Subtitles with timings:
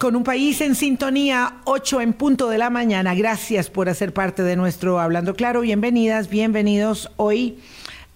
[0.00, 3.14] Con un país en sintonía, 8 en punto de la mañana.
[3.14, 5.60] Gracias por hacer parte de nuestro Hablando Claro.
[5.60, 7.10] Bienvenidas, bienvenidos.
[7.18, 7.58] Hoy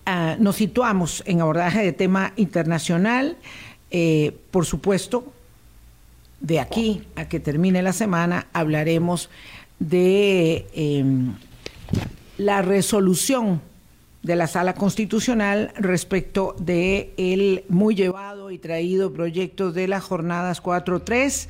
[0.06, 3.36] ah, nos situamos en abordaje de tema internacional.
[3.91, 5.30] Eh, por supuesto,
[6.41, 9.28] de aquí a que termine la semana hablaremos
[9.78, 11.34] de em,
[12.38, 13.60] la resolución
[14.23, 20.62] de la Sala Constitucional respecto de el muy llevado y traído proyecto de las jornadas
[20.62, 21.48] 4.3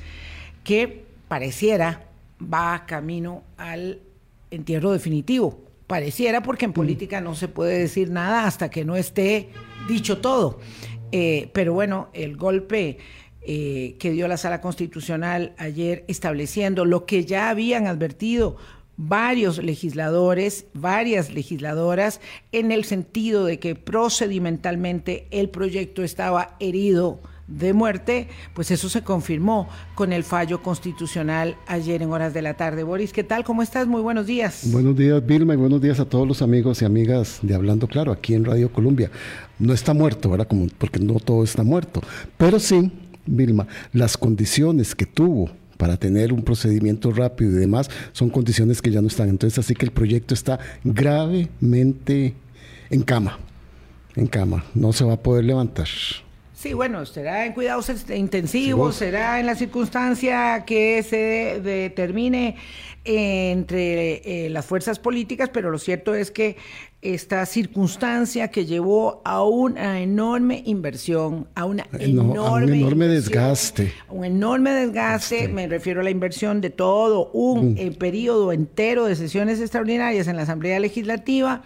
[0.64, 2.06] que pareciera
[2.42, 4.00] va camino al
[4.50, 5.60] entierro definitivo.
[5.86, 6.74] Pareciera porque en mm.
[6.74, 9.50] política no se puede decir nada hasta que no esté
[9.88, 10.58] dicho todo.
[11.12, 12.98] Eh, pero bueno, el golpe
[13.42, 18.56] eh, que dio la Sala Constitucional ayer estableciendo lo que ya habían advertido
[18.96, 22.20] varios legisladores, varias legisladoras,
[22.52, 29.03] en el sentido de que procedimentalmente el proyecto estaba herido de muerte, pues eso se
[29.03, 32.83] confirmó con el fallo constitucional ayer en horas de la tarde.
[32.83, 33.45] Boris, ¿qué tal?
[33.45, 33.86] ¿Cómo estás?
[33.86, 34.62] Muy buenos días.
[34.73, 38.12] Buenos días, Vilma, y buenos días a todos los amigos y amigas de Hablando Claro,
[38.12, 39.11] aquí en Radio Colombia.
[39.59, 40.48] No está muerto, ¿verdad?
[40.78, 42.01] Porque no todo está muerto,
[42.39, 42.91] pero sí,
[43.27, 48.91] Vilma, las condiciones que tuvo para tener un procedimiento rápido y demás, son condiciones que
[48.91, 49.29] ya no están.
[49.29, 52.34] Entonces, así que el proyecto está gravemente
[52.91, 53.39] en cama,
[54.14, 55.89] en cama, no se va a poder levantar.
[56.65, 62.57] Sí, bueno, será en cuidados intensivos, será en la circunstancia que se determine
[63.05, 66.57] entre eh, las fuerzas políticas, pero lo cierto es que
[67.03, 73.92] esta circunstancia que llevó a una enorme inversión, a una enorme, un enorme desgaste.
[74.09, 77.77] Un enorme desgaste, me refiero a la inversión de todo un mm.
[77.77, 81.62] eh, periodo entero de sesiones extraordinarias en la Asamblea Legislativa,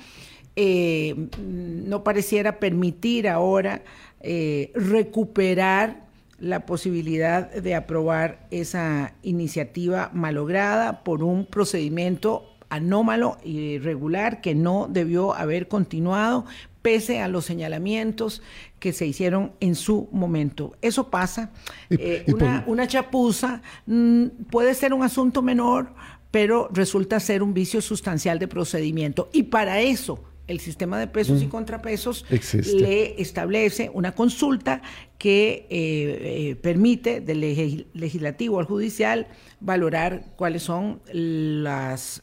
[0.61, 3.83] eh, no pareciera permitir ahora
[4.21, 6.09] eh, recuperar
[6.41, 14.89] la posibilidad de aprobar esa iniciativa malograda por un procedimiento anómalo y irregular que no
[14.91, 16.45] debió haber continuado
[16.83, 18.43] pese a los señalamientos
[18.81, 20.75] que se hicieron en su momento.
[20.83, 21.53] Eso pasa.
[21.89, 22.27] Eh,
[22.67, 25.93] una, chapuza mm, puede ser un asunto menor,
[26.33, 29.31] pero resulta ser un vicio sustancial de procedimiento.
[29.33, 32.25] Y para eso el sistema de pesos y contrapesos
[32.75, 34.83] le establece una consulta
[35.19, 39.29] que eh, eh, permite del legislativo al judicial
[39.61, 42.23] valorar cuáles son las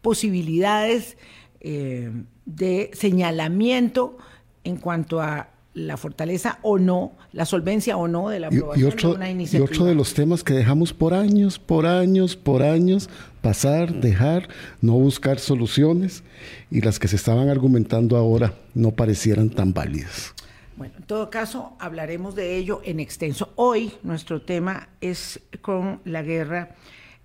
[0.00, 1.16] posibilidades
[1.60, 2.10] eh,
[2.46, 4.16] de señalamiento
[4.64, 9.10] en cuanto a la fortaleza o no, la solvencia o no de la aprobación otro,
[9.10, 9.70] de una iniciativa.
[9.70, 13.08] Y otro de los temas que dejamos por años, por años, por años,
[13.42, 14.48] pasar, dejar,
[14.80, 16.24] no buscar soluciones
[16.70, 20.34] y las que se estaban argumentando ahora no parecieran tan válidas.
[20.76, 23.52] Bueno, en todo caso, hablaremos de ello en extenso.
[23.56, 26.76] Hoy nuestro tema es con la guerra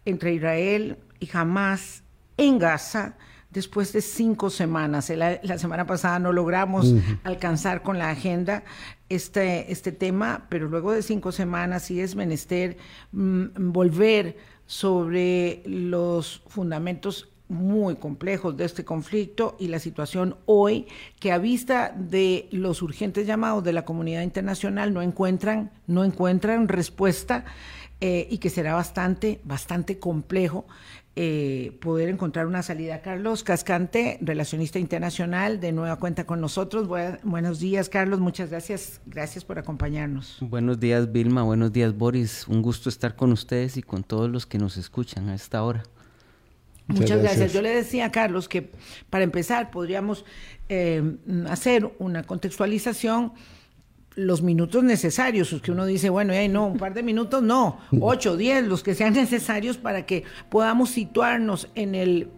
[0.06, 2.04] entre Israel y Hamas
[2.38, 3.16] en Gaza
[3.54, 5.10] después de cinco semanas.
[5.10, 6.94] La, semana pasada no logramos
[7.24, 8.64] alcanzar con la agenda
[9.10, 12.78] este, este tema, pero luego de cinco semanas sí es menester
[13.12, 20.88] mm, volver sobre los fundamentos muy complejos de este conflicto y la situación hoy
[21.20, 26.68] que a vista de los urgentes llamados de la comunidad internacional no encuentran no encuentran
[26.68, 27.46] respuesta
[28.00, 30.66] eh, y que será bastante bastante complejo
[31.16, 33.02] eh, poder encontrar una salida.
[33.02, 36.88] Carlos Cascante, relacionista internacional, de nueva cuenta con nosotros.
[37.24, 38.20] buenos días, Carlos.
[38.20, 39.00] Muchas gracias.
[39.06, 40.38] Gracias por acompañarnos.
[40.42, 41.44] Buenos días, Vilma.
[41.44, 42.48] Buenos días, Boris.
[42.48, 45.84] Un gusto estar con ustedes y con todos los que nos escuchan a esta hora.
[46.88, 47.54] Muchas, gracias.
[47.54, 48.72] Yo le decía a Carlos que
[49.10, 50.26] para empezar podríamos
[50.68, 53.34] eh, hacer una contextualización
[54.16, 58.66] los minutos necesarios, que uno dice, bueno, no, un par de minutos, no, ocho, diez,
[58.66, 62.30] los que sean necesarios para que podamos situarnos en el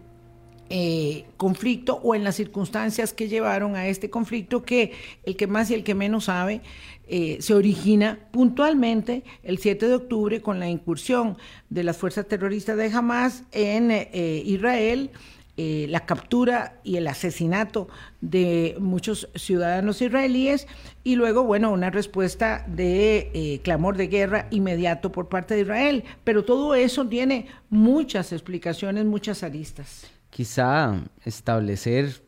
[0.68, 4.90] eh, conflicto o en las circunstancias que llevaron a este conflicto que
[5.24, 6.60] el que más y el que menos sabe
[7.06, 11.38] eh, se origina puntualmente el 7 de octubre con la incursión
[11.70, 15.12] de las fuerzas terroristas de Hamas en eh, Israel
[15.58, 17.88] eh, la captura y el asesinato
[18.20, 20.66] de muchos ciudadanos israelíes
[21.02, 26.04] y luego, bueno, una respuesta de eh, clamor de guerra inmediato por parte de Israel.
[26.24, 30.10] Pero todo eso tiene muchas explicaciones, muchas aristas.
[30.28, 32.22] Quizá establecer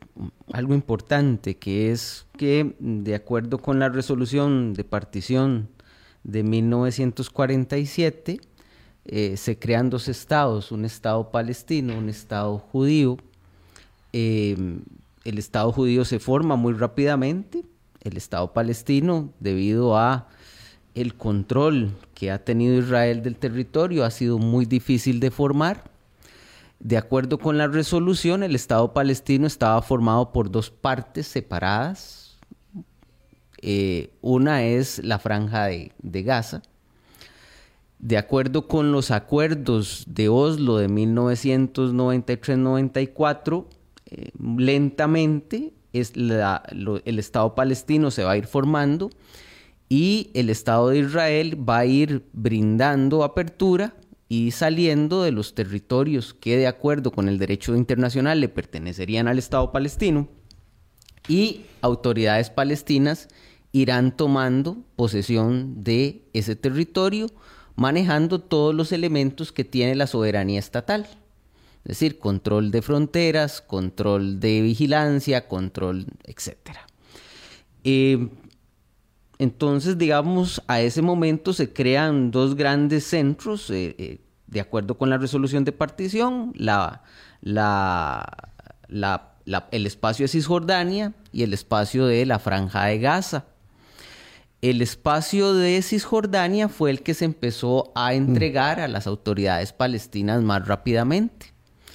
[0.53, 5.69] algo importante, que es que de acuerdo con la resolución de partición
[6.25, 8.41] de 1947,
[9.09, 13.17] eh, se crean dos estados, un estado palestino, un estado judío.
[14.13, 14.83] Em,
[15.25, 17.65] el estado judío se forma muy rápidamente,
[18.03, 20.29] el estado palestino, debido a
[20.95, 25.85] el control que ha tenido Israel del territorio ha sido muy difícil de formar.
[26.81, 32.39] De acuerdo con la resolución, el Estado palestino estaba formado por dos partes separadas.
[33.61, 36.63] Eh, una es la franja de, Gaza.
[37.99, 43.67] De acuerdo con los acuerdos de Oslo de 1993-94,
[44.06, 49.11] eh, lentamente el Estado palestino se va a ir formando
[49.89, 53.95] y el Estado de Israel va a ir brindando apertura
[54.29, 59.39] y saliendo de los territorios que de acuerdo con el derecho internacional le pertenecerían al
[59.39, 60.29] Estado palestino
[61.27, 63.29] y autoridades palestinas
[63.73, 67.29] irán tomando posesión de ese territorio
[67.79, 71.07] manejando todos los elementos que tiene la soberanía estatal.
[71.85, 76.57] Es decir, control de fronteras, control de vigilancia, control, etc.
[77.85, 78.29] Eh,
[79.39, 85.09] entonces, digamos, a ese momento se crean dos grandes centros, eh, eh, de acuerdo con
[85.09, 86.53] la resolución de partición,
[89.71, 93.45] el espacio de Cisjordania y el espacio de la Franja de Gaza.
[94.61, 100.43] El espacio de Cisjordania fue el que se empezó a entregar a las autoridades palestinas
[100.43, 101.55] más rápidamente.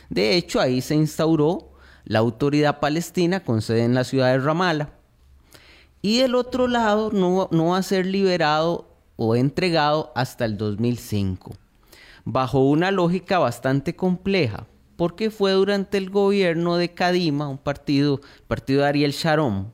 [0.09, 1.73] De hecho, ahí se instauró
[2.05, 4.93] la autoridad palestina con sede en la ciudad de Ramallah
[6.01, 11.53] y el otro lado no, va a ser liberado o entregado hasta el 2005,
[12.25, 18.81] bajo una lógica bastante compleja, porque fue durante el gobierno de Kadima, un partido, partido
[18.81, 19.71] de Ariel Sharon,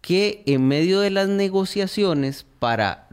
[0.00, 3.08] que en medio de las negociaciones para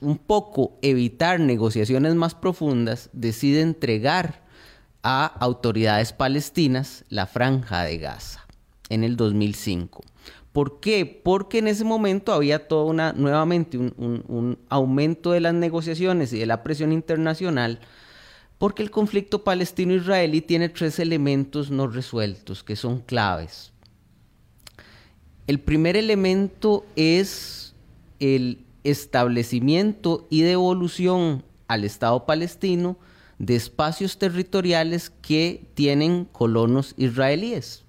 [0.00, 4.42] un poco evitar negociaciones más profundas, decide entregar
[5.02, 8.46] a autoridades palestinas la franja de Gaza
[8.88, 10.02] en el 2005.
[10.52, 11.04] ¿Por qué?
[11.04, 16.46] Porque en ese momento había toda una, nuevamente un, aumento de las negociaciones y de
[16.46, 17.80] la presión internacional,
[18.58, 23.72] porque el conflicto palestino-israelí tiene tres elementos no resueltos que son claves.
[25.46, 27.74] El primer elemento es
[28.18, 32.96] el establecimiento y devolución al Estado palestino
[33.38, 37.84] de espacios territoriales que tienen colonos israelíes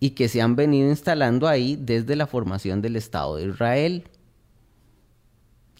[0.00, 4.04] y que se han venido instalando ahí desde la formación del Estado de Israel.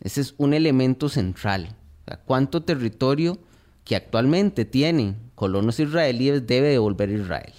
[0.02, 1.76] Ese es un elemento central.
[2.24, 3.38] ¿Cuánto territorio
[3.84, 7.52] que actualmente tienen colonos israelíes debe devolver Israel?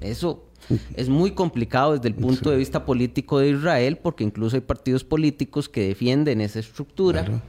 [0.00, 0.48] Eso
[0.94, 5.04] es muy complicado desde el punto de vista político de Israel, porque incluso hay partidos
[5.04, 7.42] políticos que defienden esa estructura.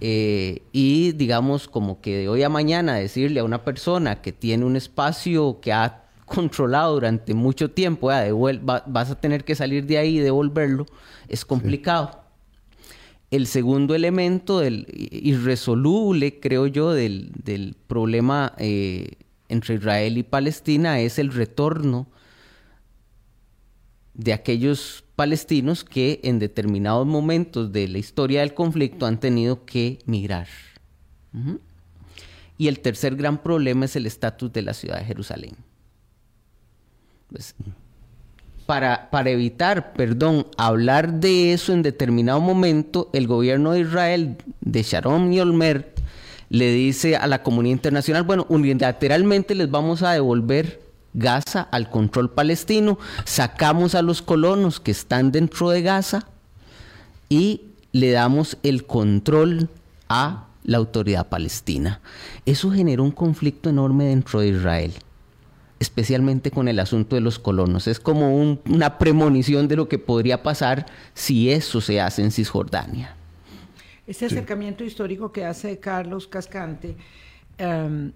[0.00, 4.66] Eh, y digamos como que de hoy a mañana decirle a una persona que tiene
[4.66, 10.18] un espacio que ha controlado durante mucho tiempo, vas a tener que salir de ahí
[10.18, 10.86] y devolverlo,
[11.28, 12.22] es complicado.
[13.30, 19.12] El segundo elemento del irresoluble, creo yo, del, problema eh,
[19.48, 22.06] entre Israel y Palestina es el retorno
[24.16, 29.98] de aquellos palestinos que en determinados momentos de la historia del conflicto han tenido que
[30.06, 30.48] migrar.
[32.58, 35.56] Y el tercer gran problema es el estatus de la ciudad de Jerusalén.
[37.30, 37.54] Pues,
[38.64, 44.82] para, para evitar, perdón, hablar de eso en determinado momento, el gobierno de Israel, de
[44.82, 45.94] Sharon y Olmer,
[46.48, 50.85] le dice a la comunidad internacional, bueno, unilateralmente les vamos a devolver
[51.16, 56.28] Gaza al control palestino, sacamos a los colonos que están dentro de Gaza
[57.28, 59.68] y le damos el control
[60.08, 62.00] a la autoridad palestina.
[62.44, 64.92] Eso generó un conflicto enorme dentro de Israel
[65.78, 67.86] especialmente con el asunto de los colonos.
[67.86, 73.14] Es como una premonición de lo que podría pasar si eso se hace en Cisjordania.
[74.06, 76.96] Ese acercamiento histórico que hace Carlos Cascante
[77.58, 78.12] em,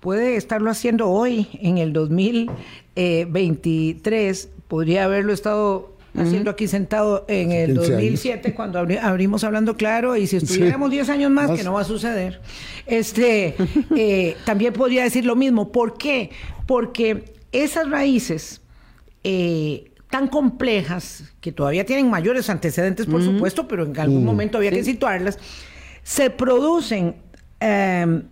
[0.00, 7.74] puede estarlo haciendo hoy, en el 2023, podría haberlo estado haciendo aquí sentado en el
[7.74, 11.84] 2007 cuando abrimos hablando claro y si estuviéramos 10 años más, que no va a
[11.84, 12.40] suceder,
[12.86, 13.54] este,
[13.94, 15.70] eh, también podría decir lo mismo.
[15.70, 16.30] ¿Por qué?
[16.66, 18.60] Porque esas raíces
[19.22, 24.72] eh, tan complejas, que todavía tienen mayores antecedentes, por supuesto, pero en algún momento había
[24.72, 25.38] que situarlas,
[26.02, 27.14] se producen
[27.60, 28.24] em,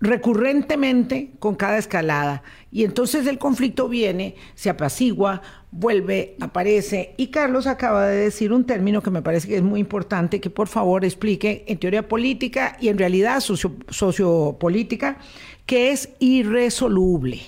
[0.00, 2.42] recurrentemente con cada escalada.
[2.72, 7.14] Y entonces el conflicto viene, se apacigua, vuelve, aparece.
[7.16, 10.50] Y Carlos acaba de decir un término que me parece que es muy importante, que
[10.50, 15.18] por favor explique en teoría política y en realidad sociopolítica,
[15.66, 17.40] que es irresoluble.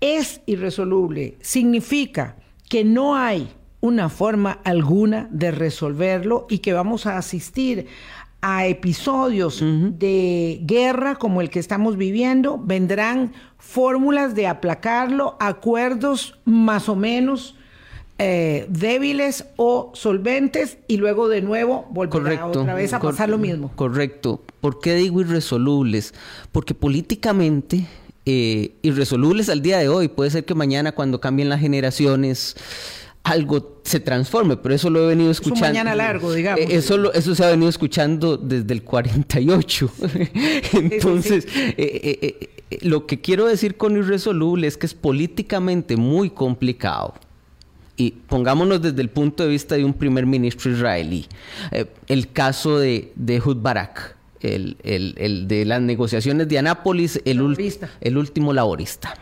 [0.00, 1.36] Es irresoluble.
[1.40, 2.36] Significa
[2.68, 3.48] que no hay
[3.80, 7.86] una forma alguna de resolverlo y que vamos a asistir
[8.48, 16.88] a episodios de guerra como el que estamos viviendo, vendrán fórmulas de aplacarlo, acuerdos más
[16.88, 17.56] o menos
[18.20, 23.72] eh, débiles o solventes y luego de nuevo volverá otra vez a pasar lo mismo.
[23.74, 24.40] Correcto.
[24.60, 26.14] ¿Por qué digo irresolubles?
[26.52, 27.88] Porque políticamente
[28.26, 32.54] eh, irresolubles al día de hoy, puede ser que mañana cuando cambien las generaciones
[33.26, 35.66] algo se transforme, pero eso lo he venido escuchando.
[35.66, 36.60] Es mañana largo, digamos.
[36.60, 39.90] Eh, eso, eso se ha venido escuchando desde el 48.
[40.74, 47.14] Entonces, eh, eh, lo que quiero decir con irresoluble es que es políticamente muy complicado.
[47.96, 51.26] Y pongámonos desde el punto de vista de un primer ministro israelí.
[52.06, 57.40] el caso de, de Hud Barak, el, el, de las negociaciones de Anápolis, el,
[58.00, 59.14] el último laborista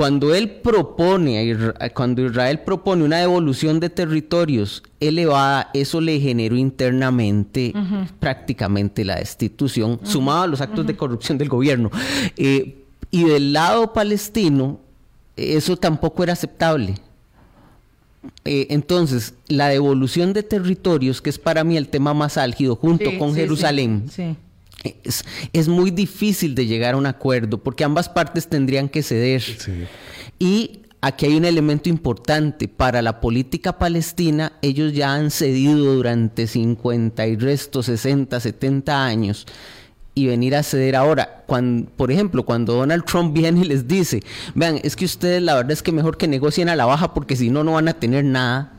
[0.00, 1.54] cuando él propone,
[1.92, 7.74] cuando Israel propone una devolución de territorios elevada, eso le generó internamente
[8.18, 11.90] prácticamente la destitución, sumado a los actos de corrupción del gobierno.
[12.38, 14.80] Eh, y del lado palestino,
[15.36, 16.94] eso tampoco era aceptable.
[18.46, 23.18] Eh, entonces, la devolución de territorios, que es para mí el tema más álgido, junto
[23.18, 24.06] con Jerusalén,
[25.52, 29.42] es, muy difícil de llegar a un acuerdo porque ambas partes tendrían que ceder.
[30.38, 32.68] Y aquí hay un elemento importante.
[32.68, 39.46] Para la política palestina, ellos ya han cedido durante 50 y resto, 60, 70 años.
[40.14, 44.22] Y venir a ceder ahora, cuando, por ejemplo, cuando Donald Trump viene y les dice,
[44.54, 47.36] vean, es que ustedes la verdad es que mejor que negocien a la baja porque
[47.36, 48.74] si no, no van a tener nada.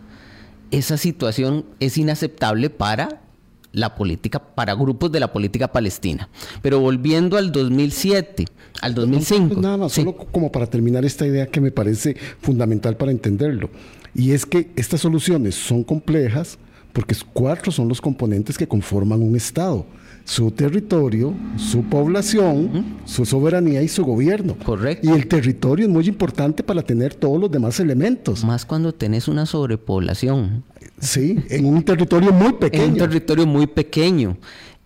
[0.72, 3.22] Esa situación es inaceptable para
[3.72, 6.30] la política para grupos de la política palestina.
[6.62, 8.46] Pero volviendo al 2007,
[8.82, 9.48] al 2005.
[9.48, 13.70] Pues nada más, solo como para terminar esta idea que me parece fundamental para entenderlo.
[14.14, 16.58] Y es que estas soluciones son complejas
[16.94, 19.86] porque cuatro son los componentes que conforman un Estado
[20.24, 24.56] su territorio, su población, su soberanía y su gobierno.
[24.64, 25.08] Correcto.
[25.08, 28.44] Y el territorio es muy importante para tener todos los demás elementos.
[28.44, 30.64] Más cuando tenés una sobrepoblación.
[31.00, 32.84] Sí, en un territorio muy pequeño.
[32.84, 34.38] En un territorio muy pequeño.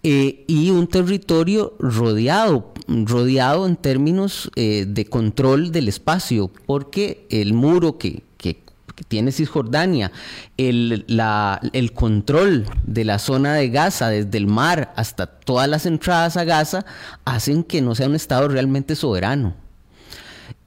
[0.07, 7.53] Eh, y un territorio rodeado, rodeado en términos eh, de control del espacio, porque el
[7.53, 8.59] muro que, que
[9.03, 10.11] tiene Cisjordania,
[10.57, 11.05] el,
[11.73, 16.43] el control de la zona de Gaza, desde el mar hasta todas las entradas a
[16.43, 16.85] Gaza,
[17.25, 19.65] hacen que no sea un Estado realmente soberano.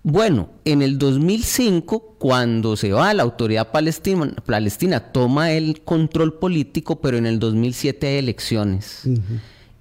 [0.03, 7.01] Bueno, en el 2005, cuando se va la autoridad palestina, palestina toma el control político,
[7.01, 9.03] pero en el 2007 hay elecciones.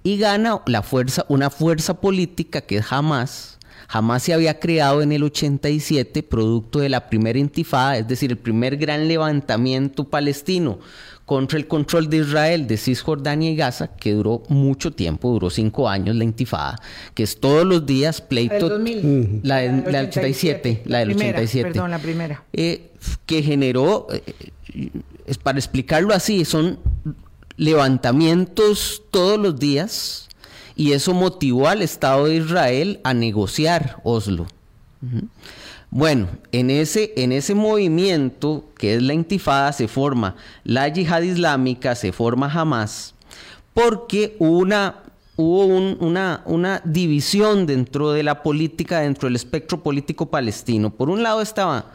[0.04, 3.57] Y gana la fuerza, una fuerza política que es Hamas,
[3.88, 8.38] jamás se había creado en el 87 producto de la primera intifada, es decir, el
[8.38, 10.80] primer gran levantamiento palestino
[11.26, 15.90] contra el control de Israel de Cisjordania y Gaza, que duró mucho tiempo, duró cinco
[15.90, 16.80] años la intifada,
[17.14, 18.80] que es todos los días pleito.
[19.44, 21.70] La del, 87, la del 87.
[21.70, 22.44] Perdón, la primera.
[22.54, 22.92] Eh,
[23.26, 24.92] que generó, eh,
[25.26, 26.80] es para explicarlo así, son
[27.58, 30.27] levantamientos todos los días
[30.78, 34.46] y eso motivó al Estado de Israel a negociar Oslo.
[35.90, 41.96] Bueno, en ese, en ese movimiento que es la intifada se forma la yihad islámica,
[41.96, 43.16] se forma Hamas,
[43.74, 45.04] porque una,
[45.36, 50.92] hubo una, una división dentro de la política, dentro del espectro político palestino.
[50.92, 51.86] Por un lado estaba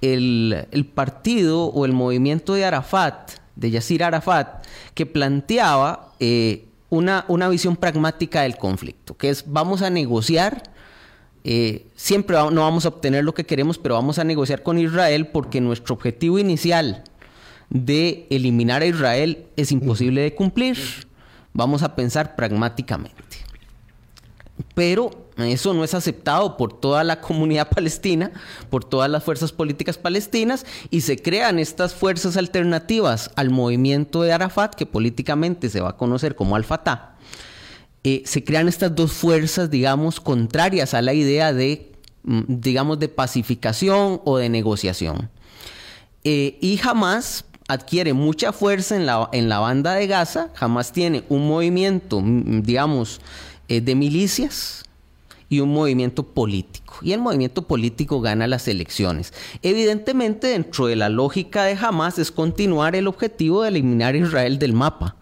[0.00, 7.48] el, partido o el movimiento de Arafat, de Yasir Arafat, que planteaba eh, una, una
[7.48, 10.62] visión pragmática del conflicto, que es vamos a negociar,
[11.42, 15.28] eh, siempre no vamos a obtener lo que queremos, pero vamos a negociar con Israel
[15.28, 17.04] porque nuestro objetivo inicial
[17.70, 20.76] de eliminar a Israel es imposible de cumplir.
[21.52, 23.39] Vamos a pensar pragmáticamente.
[24.74, 28.32] Pero eso no es aceptado por toda la comunidad palestina,
[28.68, 34.32] por todas las fuerzas políticas palestinas, y se crean estas fuerzas alternativas al movimiento de
[34.32, 37.16] Arafat, que políticamente se va a conocer como Al-Fatah.
[38.02, 43.08] Eh, se crean estas dos fuerzas, digamos, contrarias a la idea de, mm, digamos, de
[43.08, 45.30] pacificación o de negociación.
[46.24, 51.24] Eh, y jamás adquiere mucha fuerza en la, en la banda de Gaza, jamás tiene
[51.28, 53.20] un movimiento, mm, digamos,
[53.70, 54.84] eh, de milicias,
[55.50, 56.98] y un movimiento político.
[57.02, 59.34] Y el movimiento político gana las elecciones.
[59.62, 64.58] Evidentemente, dentro de la lógica de Hamas es continuar el objetivo de eliminar a Israel
[64.58, 65.16] del mapa.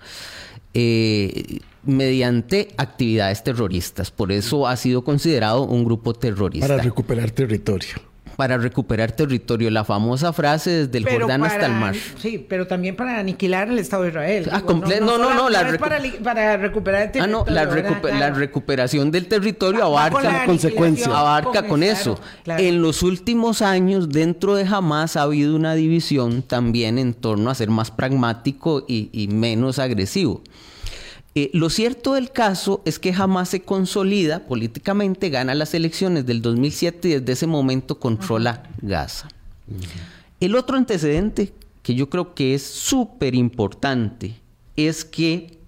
[0.75, 4.11] Eh, mediante actividades terroristas.
[4.11, 6.69] Por eso ha sido considerado un grupo terrorista.
[6.69, 7.97] Para recuperar territorio.
[8.39, 9.69] Para recuperar territorio.
[9.69, 11.97] La famosa frase desde el Jordán hasta el mar.
[12.19, 14.49] Sí, pero también para aniquilar el Estado de Israel.
[14.53, 17.25] Ah, no, no, no, la para, recuperar el territorio.
[17.25, 21.07] Ah, no, la, recuperación del territorio abarca, consecuencia.
[21.19, 22.21] abarca con, eso.
[22.47, 27.57] En los últimos años, dentro de Hamas ha habido una división también en torno a
[27.57, 30.45] ser más pragmático y menos agresivo.
[31.41, 36.43] Eh, lo cierto del caso es que jamás se consolida políticamente, gana las elecciones del
[36.43, 39.29] 2007 y desde ese momento controla Gaza.
[40.41, 41.53] El otro antecedente
[41.85, 44.35] que yo creo que es súper importante
[44.75, 45.61] es que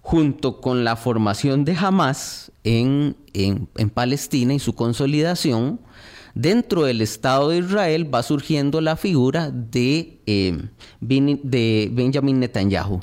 [0.00, 3.14] junto con la formación de Hamas en,
[3.92, 5.78] Palestina y su consolidación,
[6.34, 10.58] dentro del Estado de Israel va surgiendo la figura de, eh,
[11.00, 13.02] de Benjamin Netanyahu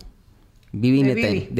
[0.71, 1.15] Vivi de,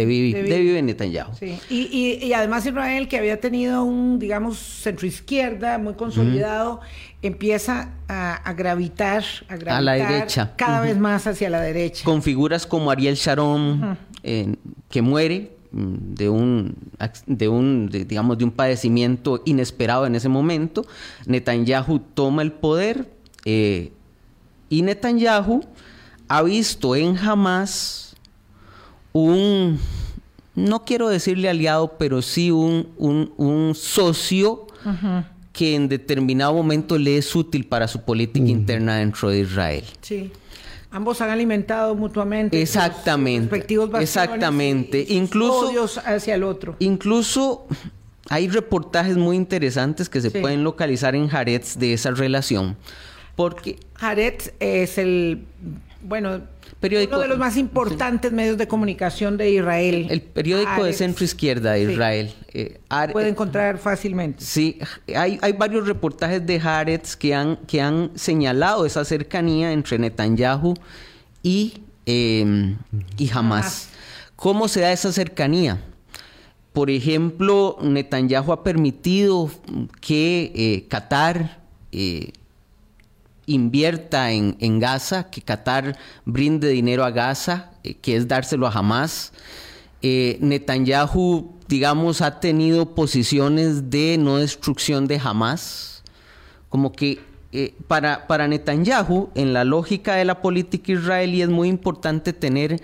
[0.06, 1.32] Bibi, de, Netanyahu.
[1.70, 6.80] Y, además Israel, que había tenido un, digamos, centroizquierda muy consolidado,
[7.24, 10.54] empieza a, gravitar, a, la derecha.
[10.56, 12.06] cada vez más hacia la derecha.
[12.06, 16.75] Con figuras como Ariel Sharon, que muere mm, de un,
[17.25, 20.86] de un digamos, de un padecimiento inesperado en ese momento.
[21.25, 23.10] Netanyahu toma el poder
[23.46, 23.92] eh,
[24.70, 25.62] y Netanyahu
[26.28, 28.09] ha visto en Hamas
[29.13, 29.80] un,
[30.56, 34.68] no quiero decirle aliado, pero sí un, un, socio
[35.54, 39.84] que en determinado momento le es útil para su política interna dentro de Israel.
[40.01, 40.32] Sí.
[40.92, 42.60] Ambos han alimentado mutuamente.
[42.60, 43.66] Exactamente.
[44.00, 45.06] exactamente.
[45.10, 46.75] incluso odios hacia el otro.
[46.80, 47.68] Incluso
[48.28, 52.75] hay reportajes muy interesantes que se pueden localizar en Haaretz de esa relación.
[53.36, 55.46] Porque Haaretz es el
[56.01, 56.42] bueno,
[56.81, 60.07] uno de los más importantes medios de comunicación de Israel.
[60.09, 62.33] El, periódico de centro izquierda de Israel.
[62.53, 62.79] Eh,
[63.12, 64.43] puede encontrar fácilmente.
[64.43, 64.79] Sí,
[65.13, 70.74] hay, hay varios reportajes de Haaretz que han, que han señalado esa cercanía entre Netanyahu
[71.44, 72.77] y, em,
[73.18, 73.89] y Hamas.
[74.37, 75.83] ¿Cómo se da esa cercanía?
[76.72, 79.51] Por ejemplo, Netanyahu ha permitido
[80.00, 81.59] que eh, Qatar
[81.92, 82.31] eh,
[83.50, 88.72] invierta en, en Gaza, que Qatar brinde dinero a Gaza, eh, que es dárselo a
[88.72, 89.33] Hamas.
[90.01, 96.03] Eh, Netanyahu, digamos, ha tenido posiciones de no destrucción de Hamas.
[96.70, 97.20] Como que
[97.51, 102.79] eh, para, para Netanyahu, en la lógica de la política israelí, es muy importante tener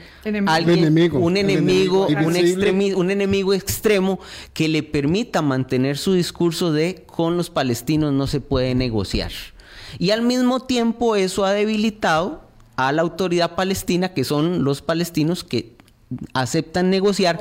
[0.47, 0.79] Alguien,
[1.13, 4.19] un enemigo, un, un enemigo extremo
[4.53, 9.31] que le permita mantener su discurso de con los palestinos no se puede negociar.
[9.97, 12.41] Y al mismo tiempo eso ha debilitado
[12.75, 15.75] a la autoridad palestina, que son los palestinos que
[16.33, 17.39] aceptan negociar,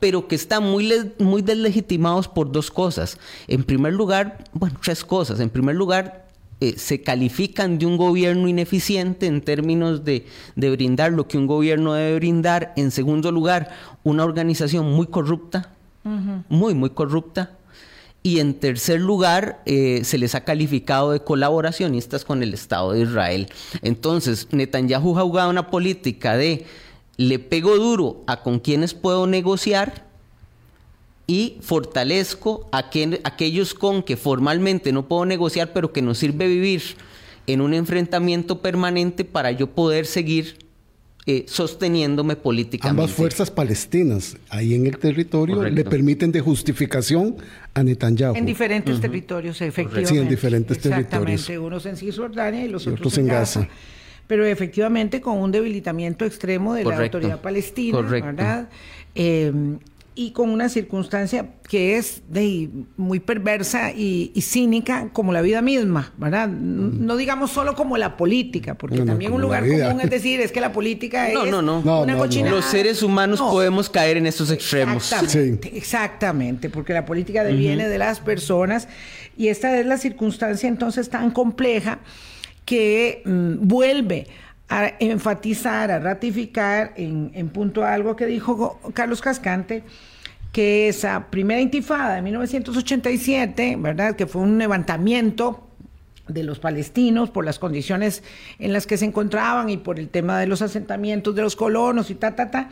[0.00, 3.18] pero que están muy, muy deslegitimados por dos cosas.
[3.48, 5.40] En primer lugar, bueno, tres cosas.
[5.40, 6.26] En primer lugar,
[6.60, 11.46] eh, se califican de un gobierno ineficiente en términos de, de, brindar lo que un
[11.46, 12.72] gobierno debe brindar.
[12.76, 13.70] En segundo lugar,
[14.02, 15.70] una organización muy corrupta,
[16.48, 17.50] muy, muy corrupta.
[18.26, 23.02] Y en tercer lugar, eh, se les ha calificado de colaboracionistas con el Estado de
[23.02, 23.48] Israel.
[23.82, 26.64] Entonces, Netanyahu ha jugado una política de
[27.18, 30.06] le pego duro a con quienes puedo negociar
[31.26, 32.78] y fortalezco a,
[33.24, 36.82] aquellos con que formalmente no puedo negociar, pero que nos sirve vivir
[37.46, 40.63] en un enfrentamiento permanente para yo poder seguir
[41.26, 43.00] eh, sosteniéndome políticamente.
[43.00, 47.36] Ambas fuerzas palestinas ahí en el territorio le permiten de justificación
[47.72, 48.36] a Netanyahu.
[48.36, 50.10] En diferentes territorios, efectivamente.
[50.10, 51.48] Sí, en diferentes territorios.
[51.48, 53.66] unos en Cisjordania y los otros, en Gaza.
[54.26, 58.68] Pero efectivamente con un debilitamiento extremo de la autoridad palestina, ¿verdad?
[59.14, 59.50] Eh,
[60.16, 66.12] y con una circunstancia que es de, muy perversa y, cínica como la vida misma,
[66.18, 66.48] ¿verdad?
[66.48, 70.60] No digamos solo como la política, porque también un lugar común es decir, es que
[70.60, 72.02] la política es no, no, no.
[72.02, 72.54] una cochinada.
[72.54, 75.12] Los seres humanos podemos caer en estos extremos.
[75.12, 78.88] Exactamente, exactamente, porque la política deviene de las personas
[79.36, 81.98] y esta es la circunstancia entonces tan compleja
[82.64, 84.26] que mm, vuelve
[84.68, 89.84] a enfatizar, a ratificar en, en punto algo que dijo Carlos Cascante,
[90.52, 94.16] que esa primera intifada de 1987, ¿verdad?
[94.16, 95.68] Que fue un levantamiento
[96.28, 98.22] de los palestinos por las condiciones
[98.58, 102.10] en las que se encontraban y por el tema de los asentamientos de los colonos
[102.10, 102.70] y ta, ta, ta,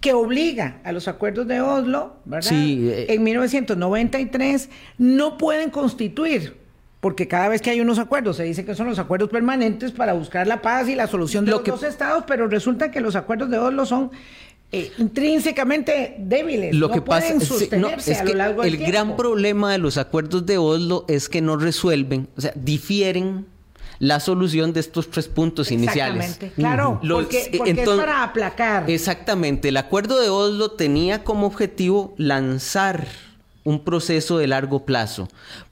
[0.00, 2.48] que obliga a los acuerdos de Oslo, ¿verdad?
[2.48, 6.59] Sí, eh, en 1993 no pueden constituir
[7.00, 10.12] porque cada vez que hay unos acuerdos se dice que son los acuerdos permanentes para
[10.12, 13.48] buscar la paz y la solución de los dos estados, pero resulta que los acuerdos
[13.50, 14.10] de Oslo son
[14.72, 16.74] eh, intrínsecamente débiles.
[16.74, 17.88] Lo no que pasa es a lo
[18.30, 22.28] que largo del el gran problema de los acuerdos de Oslo es que no resuelven,
[22.36, 23.46] o sea, difieren
[23.98, 26.24] la solución de estos tres puntos iniciales.
[26.24, 28.90] Exactamente, claro, Los- porque, porque entonces- es para aplacar.
[28.90, 33.06] Exactamente, el acuerdo de Oslo tenía como objetivo lanzar
[33.64, 35.28] un proceso de largo plazo.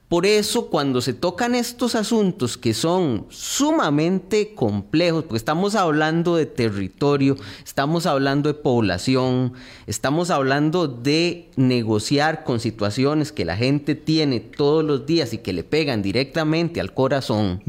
[0.09, 6.47] Por eso, cuando se tocan estos asuntos que son sumamente complejos, porque estamos hablando de
[6.47, 9.53] territorio, estamos hablando de población,
[9.85, 15.53] estamos hablando de negociar con situaciones que la gente tiene todos los días y que
[15.53, 17.61] le pegan directamente al corazón,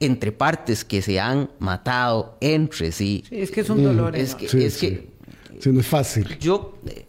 [0.00, 3.22] entre partes que se han matado entre sí.
[3.28, 4.16] Sí, es que es un dolor.
[4.16, 4.88] Es que, Sí, es sí.
[4.88, 5.08] que
[5.60, 6.38] Sí, no es fácil.
[6.38, 7.04] yo eh,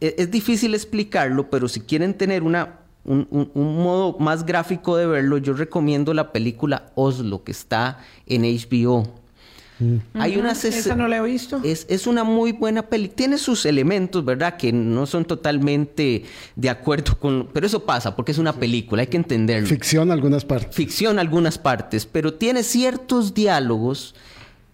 [0.00, 4.96] eh, es difícil explicarlo, pero si quieren tener una un, un- un modo más gráfico
[4.96, 9.06] de verlo, yo recomiendo la película Oslo que está en HBO.
[10.14, 11.60] Hay unas Esa no la he visto.
[11.62, 13.08] es, es una muy buena peli.
[13.08, 14.56] Tiene sus elementos, ¿verdad?
[14.56, 17.48] Que no son totalmente de acuerdo con...
[17.52, 20.74] Pero eso pasa porque es una película, hay que entenderlo Ficción algunas partes.
[20.74, 24.14] ficción algunas partes, pero tiene ciertos diálogos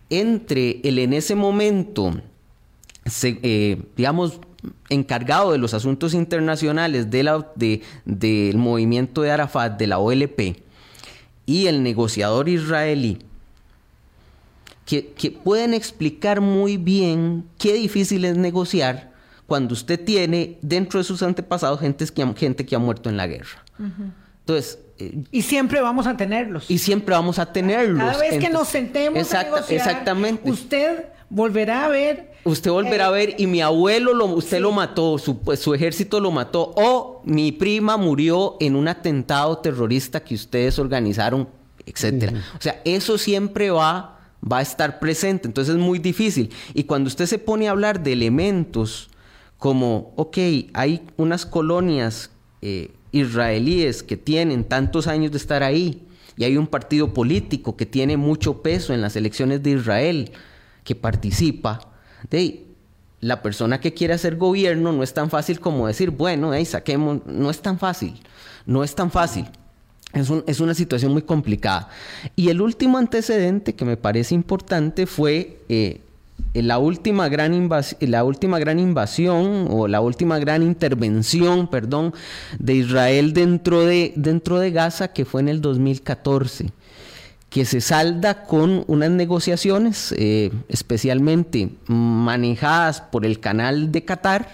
[0.09, 2.21] entre el en ese momento,
[3.05, 4.39] se- eh, digamos,
[4.89, 10.63] encargado de los asuntos internacionales de la- de- del movimiento de Arafat, de la OLP,
[11.47, 13.19] y el negociador israelí,
[14.85, 19.13] que, que pueden explicar muy bien qué difícil es negociar
[19.47, 23.17] cuando usted tiene dentro de sus antepasados gente que, ha- gente que ha muerto en
[23.17, 23.63] la guerra.
[24.41, 26.71] Entonces, eh, Y siempre vamos a tenerlos.
[26.71, 27.99] y siempre vamos a tenerlos.
[27.99, 30.51] Cada vez que nos sentemos Exacta- a negociar, exactamente.
[30.51, 32.32] usted volverá a ver.
[32.45, 34.63] Usted volverá eh, a ver y mi abuelo lo, usted sí.
[34.63, 39.59] lo mató, su, pues, su ejército lo mató o mi prima murió en un atentado
[39.59, 41.49] terrorista que ustedes organizaron,
[41.87, 42.43] etcétera.
[42.59, 46.51] O sea, eso siempre va va a estar presente, entonces es muy difícil.
[46.75, 49.09] Y cuando usted se pone a hablar de elementos
[49.59, 50.39] como, ok,
[50.73, 56.03] hay unas colonias eh, israelíes que tienen tantos años de estar ahí
[56.37, 60.33] y hay un partido político que tiene mucho peso en las elecciones de Israel
[60.83, 61.92] que participa,
[62.31, 62.65] de
[63.21, 67.21] la persona que quiere hacer gobierno no es tan fácil como decir, bueno, ahí saquemos,
[67.27, 68.15] no es tan fácil,
[68.67, 69.47] no es tan fácil.
[70.13, 71.89] Es, un- es una situación muy complicada.
[72.37, 76.01] Y el último antecedente que me parece importante fue eh,
[76.53, 82.13] la, última gran la última gran invasión o la última gran intervención, perdón,
[82.59, 86.73] de Israel dentro de, dentro de Gaza, que fue en el 2014
[87.53, 94.49] que se salda con unas negociaciones eh, especialmente manejadas por el canal de Qatar,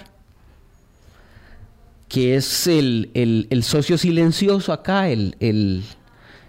[2.09, 5.37] que es el, el- socio silencioso acá, el-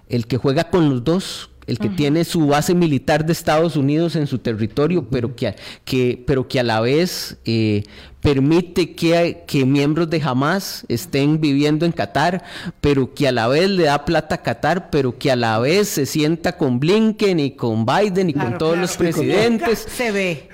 [0.10, 4.16] el que juega con los dos, el que tiene su base militar de Estados Unidos
[4.16, 5.56] en su territorio, pero, que,
[5.86, 7.84] que, pero que a la vez eh,
[8.22, 12.44] permite que, que miembros de Hamas estén viviendo en Qatar,
[12.82, 15.90] pero que a la vez le da plata a Qatar, pero que a la vez
[15.90, 18.82] se sienta con Blinken y con Biden y claro, con todos claro.
[18.88, 19.88] los presidentes.
[19.96, 20.50] Se ve.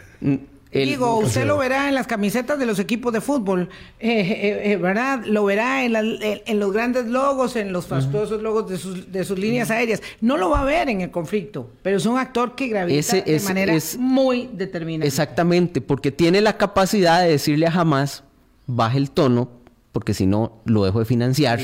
[0.76, 4.72] El- Digo, usted lo verá en las camisetas de los equipos de fútbol, eh, eh,
[4.74, 5.24] eh, ¿verdad?
[5.26, 9.12] Lo verá en, la- en- en los grandes logos, en los fastuosos logos de sus,
[9.12, 10.02] de sus líneas aéreas.
[10.20, 13.22] No lo va a ver en el conflicto, pero es un actor que gravita Ese-
[13.22, 15.08] de ese- manera es- muy determinante.
[15.08, 18.24] Exactamente, porque tiene la capacidad de decirle a Hamas,
[18.68, 19.50] baje el tono,
[19.94, 21.60] porque si no, lo dejo de financiar.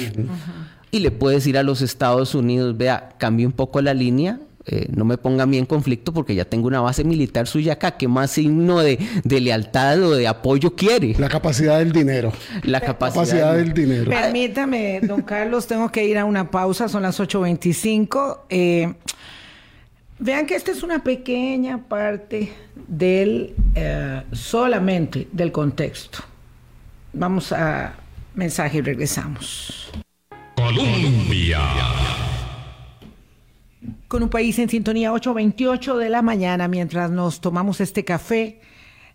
[0.89, 4.87] Y le puede decir a los Estados Unidos, vea, cambie un poco la línea, eh,
[4.95, 7.97] no me ponga a mí en conflicto porque ya tengo una base militar suya acá,
[7.97, 11.15] ¿qué más signo de, de lealtad o de apoyo quiere?
[11.17, 12.31] La capacidad del dinero.
[12.63, 13.23] La capacidad.
[13.23, 14.11] Capacidad del dinero.
[14.11, 18.41] Permítame, don Carlos, tengo que ir a una pausa, son las 8.25.
[18.49, 18.93] Eh,
[20.19, 22.53] vean que esta es una pequeña parte
[22.87, 26.19] del, eh, solamente del contexto.
[27.13, 27.95] Vamos a
[28.35, 29.91] mensaje y regresamos.
[30.55, 31.59] Colombia.
[34.11, 38.59] Con un país en sintonía 8.28 de la mañana, mientras nos tomamos este café,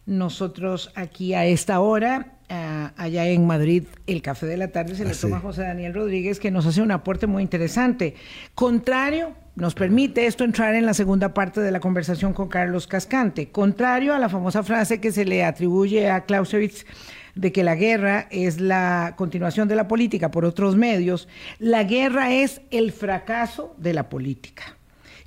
[0.06, 5.04] nosotros aquí a esta hora, ah, allá en Madrid, el café de la tarde se
[5.04, 5.20] le Así.
[5.20, 8.14] toma a José Daniel Rodríguez, que nos hace un aporte muy interesante.
[8.54, 13.50] Contrario, nos permite esto entrar en la segunda parte de la conversación con Carlos Cascante.
[13.50, 16.86] Contrario a la famosa frase que se le atribuye a Clausewitz
[17.34, 21.28] de que la guerra es la continuación de la política por otros medios,
[21.58, 24.75] la guerra es el fracaso de la política.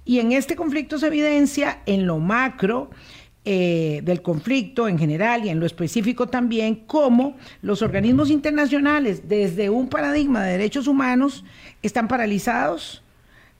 [0.10, 2.90] Y en este conflicto se evidencia en lo macro
[3.46, 9.70] eh, del conflicto en general y en lo específico también cómo los organismos internacionales desde
[9.70, 11.46] un paradigma de derechos humanos
[11.84, 13.04] están paralizados,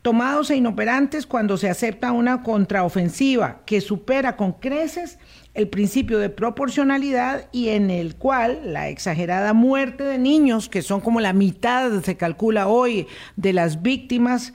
[0.02, 5.20] tomados e inoperantes cuando se acepta una contraofensiva que supera con creces
[5.54, 11.00] el principio de proporcionalidad y en el cual la exagerada muerte de niños, que son
[11.00, 14.54] como la mitad, se calcula hoy, de las víctimas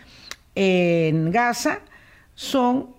[0.54, 1.80] en Gaza,
[2.34, 2.90] son,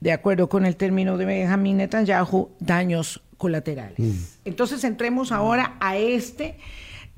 [0.00, 3.98] de acuerdo con el término de Benjamin Netanyahu, daños colaterales.
[3.98, 4.12] Mm.
[4.44, 6.56] Entonces entremos ahora a este,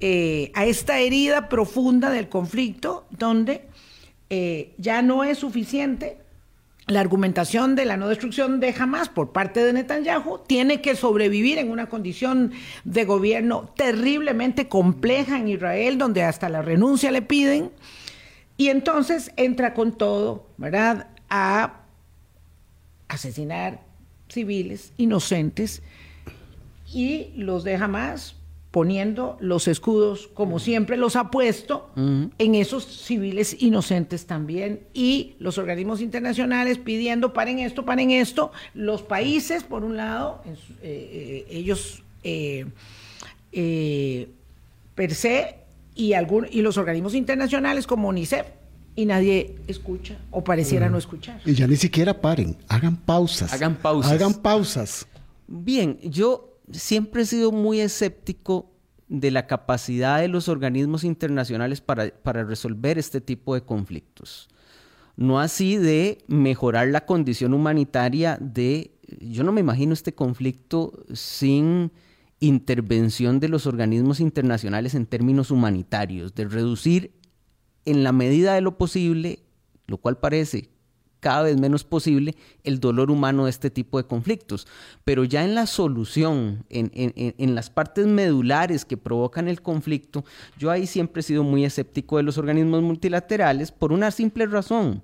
[0.00, 3.68] eh, a esta herida profunda del conflicto, donde
[4.30, 6.18] eh, ya no es suficiente
[6.86, 11.56] la argumentación de la no destrucción de Hamas por parte de Netanyahu tiene que sobrevivir
[11.56, 12.52] en una condición
[12.84, 17.70] de gobierno terriblemente compleja en Israel, donde hasta la renuncia le piden,
[18.56, 21.80] y entonces entra con todo, ¿verdad?, a
[23.08, 23.80] asesinar
[24.28, 25.82] civiles inocentes
[26.92, 28.36] y los de Hamas
[28.74, 35.58] poniendo los escudos, como siempre los ha puesto, en esos civiles inocentes también, y los
[35.58, 42.02] organismos internacionales pidiendo paren esto, paren esto, los países, por un lado, eh, eh, ellos
[42.24, 42.66] eh,
[44.96, 45.54] per se,
[45.94, 48.46] y, algún, y los organismos internacionales como UNICEF,
[48.96, 51.40] y nadie escucha o pareciera no escuchar.
[51.44, 53.52] Y ya ni siquiera paren, hagan pausas.
[53.52, 54.12] Hagan pausas.
[54.12, 55.06] Hagan pausas.
[55.46, 58.70] Bien, yo siempre he sido muy escéptico
[59.08, 62.12] de la capacidad de los organismos internacionales para,
[62.44, 64.48] resolver este tipo de conflictos.
[65.16, 68.92] No así de mejorar la condición humanitaria de...
[69.20, 71.92] Yo no me imagino este conflicto sin
[72.40, 77.12] intervención de los organismos internacionales en términos humanitarios, de reducir
[77.84, 79.40] en la medida de lo posible,
[79.86, 80.70] lo cual parece
[81.24, 84.66] cada vez menos posible el dolor humano de este tipo de conflictos.
[85.04, 90.22] Pero ya en la solución, en, las partes medulares que provocan el conflicto,
[90.58, 95.02] yo ahí siempre he sido muy escéptico de los organismos multilaterales por una simple razón.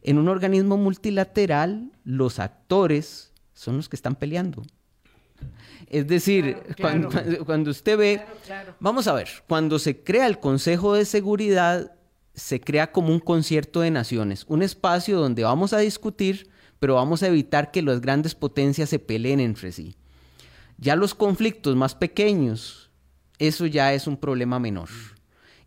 [0.00, 4.62] En un organismo multilateral, los actores son los que están peleando.
[5.92, 6.56] Es decir,
[7.44, 8.22] Cuando, usted ve,
[8.80, 11.92] vamos a ver, cuando se crea el Consejo de Seguridad,
[12.32, 17.22] se crea como un concierto de naciones, un espacio donde vamos a discutir, pero vamos
[17.22, 19.94] a evitar que las grandes potencias se peleen entre sí.
[20.78, 22.90] Ya los conflictos más pequeños,
[23.38, 24.88] eso ya es un problema menor.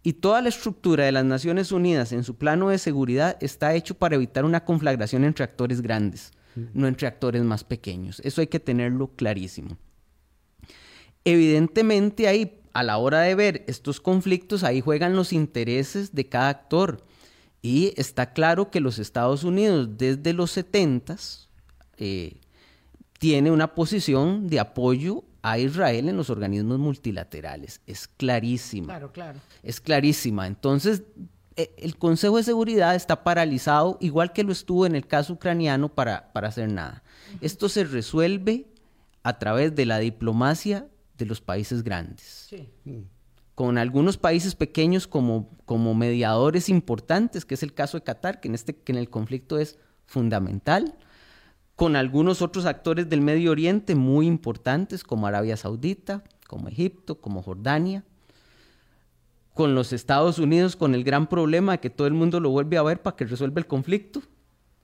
[0.01, 3.93] Y toda la estructura de las Naciones Unidas en su plano de seguridad está hecho
[3.93, 6.31] para evitar una conflagración entre actores grandes,
[6.73, 8.19] no entre actores más pequeños.
[8.23, 9.77] Eso hay que tenerlo clarísimo.
[11.25, 16.49] Evidentemente hay a la hora de ver estos conflictos, ahí juegan los intereses de cada
[16.49, 17.05] actor.
[17.61, 21.15] Y está claro que los Estados Unidos desde los 70
[21.97, 22.37] eh,
[23.17, 27.79] tiene una posición de apoyo a Israel en los organismos multilaterales.
[27.87, 28.87] Es clarísima.
[28.87, 29.39] Claro, claro.
[29.63, 30.45] Es clarísima.
[30.45, 31.03] Entonces,
[31.55, 35.87] e, el Consejo de Seguridad está paralizado, igual que lo estuvo en el caso ucraniano,
[35.87, 37.03] para, para hacer nada.
[37.39, 38.67] Esto se resuelve
[39.23, 42.49] a través de la diplomacia de los países grandes.
[43.53, 48.49] Con algunos países pequeños como, como mediadores importantes, que es el caso de Qatar, que
[48.49, 50.97] en, este, que en el conflicto es fundamental.
[51.75, 57.41] Con algunos otros actores del Medio Oriente muy importantes, como Arabia Saudita, como Egipto, como
[57.41, 58.03] Jordania.
[59.53, 62.77] Con los Estados Unidos, con el gran problema de que todo el mundo lo vuelve
[62.77, 64.21] a ver para que resuelva el conflicto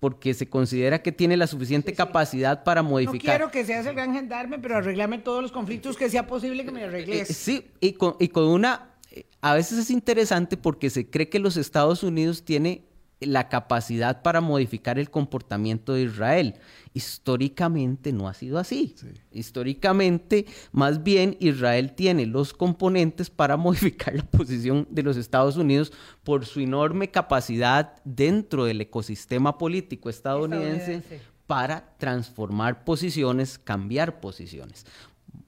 [0.01, 3.39] porque se considera que tiene la suficiente capacidad para modificar.
[3.39, 6.65] No quiero que seas el gran gendarme, pero arreglame todos los conflictos que sea posible
[6.65, 7.29] que me arregles.
[7.29, 8.95] Eh, sí, y con, y con una...
[9.11, 12.83] Eh, a veces es interesante porque se cree que los Estados Unidos tiene
[13.21, 16.55] la capacidad para modificar el comportamiento de Israel.
[16.93, 18.95] Históricamente no ha sido así.
[19.31, 25.93] Históricamente, más bien, Israel tiene los componentes para modificar la posición de los Estados Unidos
[26.23, 31.01] por su enorme capacidad dentro del ecosistema político estadounidense,
[31.47, 34.85] para transformar posiciones, cambiar posiciones.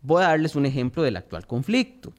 [0.01, 2.13] Voy a darles un ejemplo del actual conflicto.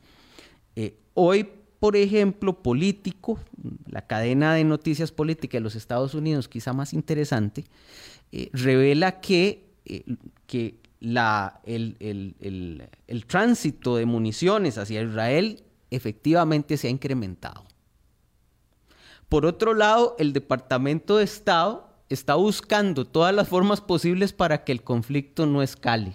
[0.75, 1.49] Eh, hoy,
[1.85, 3.39] por ejemplo, político,
[3.85, 7.67] la cadena de noticias políticas de los Estados Unidos, quizá más interesante,
[8.33, 10.03] eh, revela que, eh,
[10.47, 17.67] que la, el, el, tránsito de municiones hacia Israel efectivamente se ha incrementado.
[19.29, 24.73] Por otro lado, el Departamento de Estado está buscando todas las formas posibles para que
[24.73, 26.15] el conflicto no escale.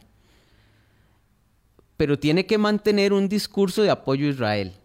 [1.96, 4.79] Pero tiene que mantener un discurso de apoyo a Israel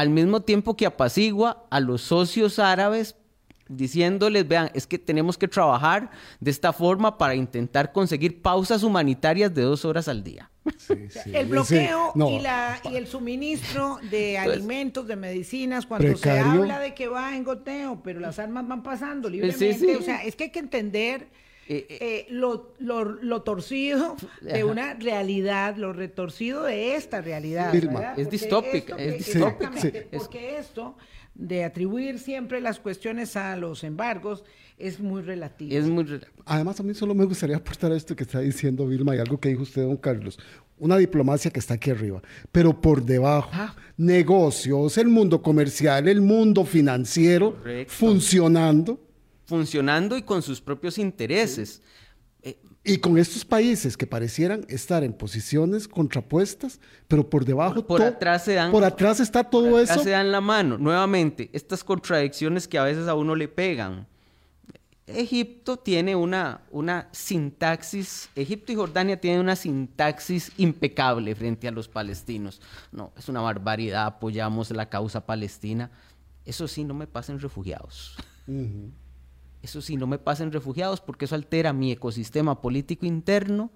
[0.00, 3.16] al mismo tiempo que apacigua a los socios árabes
[3.68, 6.10] diciéndoles, vean, es que tenemos que trabajar
[6.40, 10.50] de esta forma para intentar conseguir pausas humanitarias de dos horas al día.
[10.78, 11.20] Sí, sí.
[11.34, 16.30] El bloqueo Sí, no, y, la, y el suministro de alimentos, de medicinas, cuando se
[16.30, 19.74] habla de que va en goteo, pero las armas van pasando sí, libremente.
[19.74, 19.94] sí.
[19.96, 21.28] O sea, es que hay que entender
[21.72, 21.98] Eh, eh.
[22.00, 27.72] eh, lo, lo- lo torcido de una realidad, lo retorcido de esta realidad.
[28.16, 29.72] Es distópica, es distópica.
[29.80, 29.92] Sí.
[30.10, 30.96] Porque esto
[31.36, 34.42] de atribuir siempre las cuestiones a los embargos
[34.78, 35.72] es muy relativo.
[35.78, 36.20] Es muy...
[36.44, 39.38] Además, a mí solo me gustaría aportar a esto que está diciendo Vilma y algo
[39.38, 40.38] que dijo usted, don Carlos.
[40.78, 43.76] Una diplomacia que está aquí arriba, pero por debajo, Ah.
[43.96, 47.92] negocios, el mundo comercial, el mundo financiero Correcto.
[47.94, 48.98] funcionando.
[49.54, 51.82] Funcionando y con sus propios intereses.
[52.42, 57.98] Eh, Y con estos países que parecieran estar en posiciones contrapuestas, pero por debajo Por-
[57.98, 60.02] por atrás se dan- por atrás está todo acá eso.
[60.02, 60.78] se dan la mano.
[60.78, 64.06] Nuevamente, estas contradicciones que a veces a uno le pegan.
[65.06, 71.88] Egipto tiene una, una sintaxis, Egipto y Jordania tienen una sintaxis impecable frente a los
[71.88, 72.60] palestinos.
[72.92, 75.90] No, es una barbaridad, apoyamos la causa palestina.
[76.46, 78.16] Eso sí, no me pasen refugiados.
[78.46, 78.90] Ujú.
[79.62, 83.70] Eso sí, no me pasen refugiados porque eso altera mi ecosistema político interno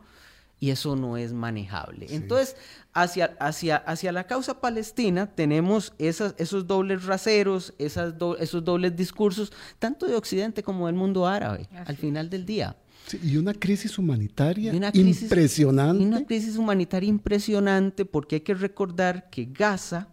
[0.60, 2.06] y eso no es manejable.
[2.10, 2.56] Entonces,
[2.94, 8.96] hacia, hacia, hacia la causa palestina tenemos esas, esos dobles raseros, esas do- esos dobles
[8.96, 12.76] discursos, tanto de Occidente como del mundo árabe, al final del día.
[13.06, 16.02] Sí, y una crisis humanitaria Y una crisis- impresionante.
[16.02, 20.08] y una crisis humanitaria impresionante porque hay que recordar que Gaza,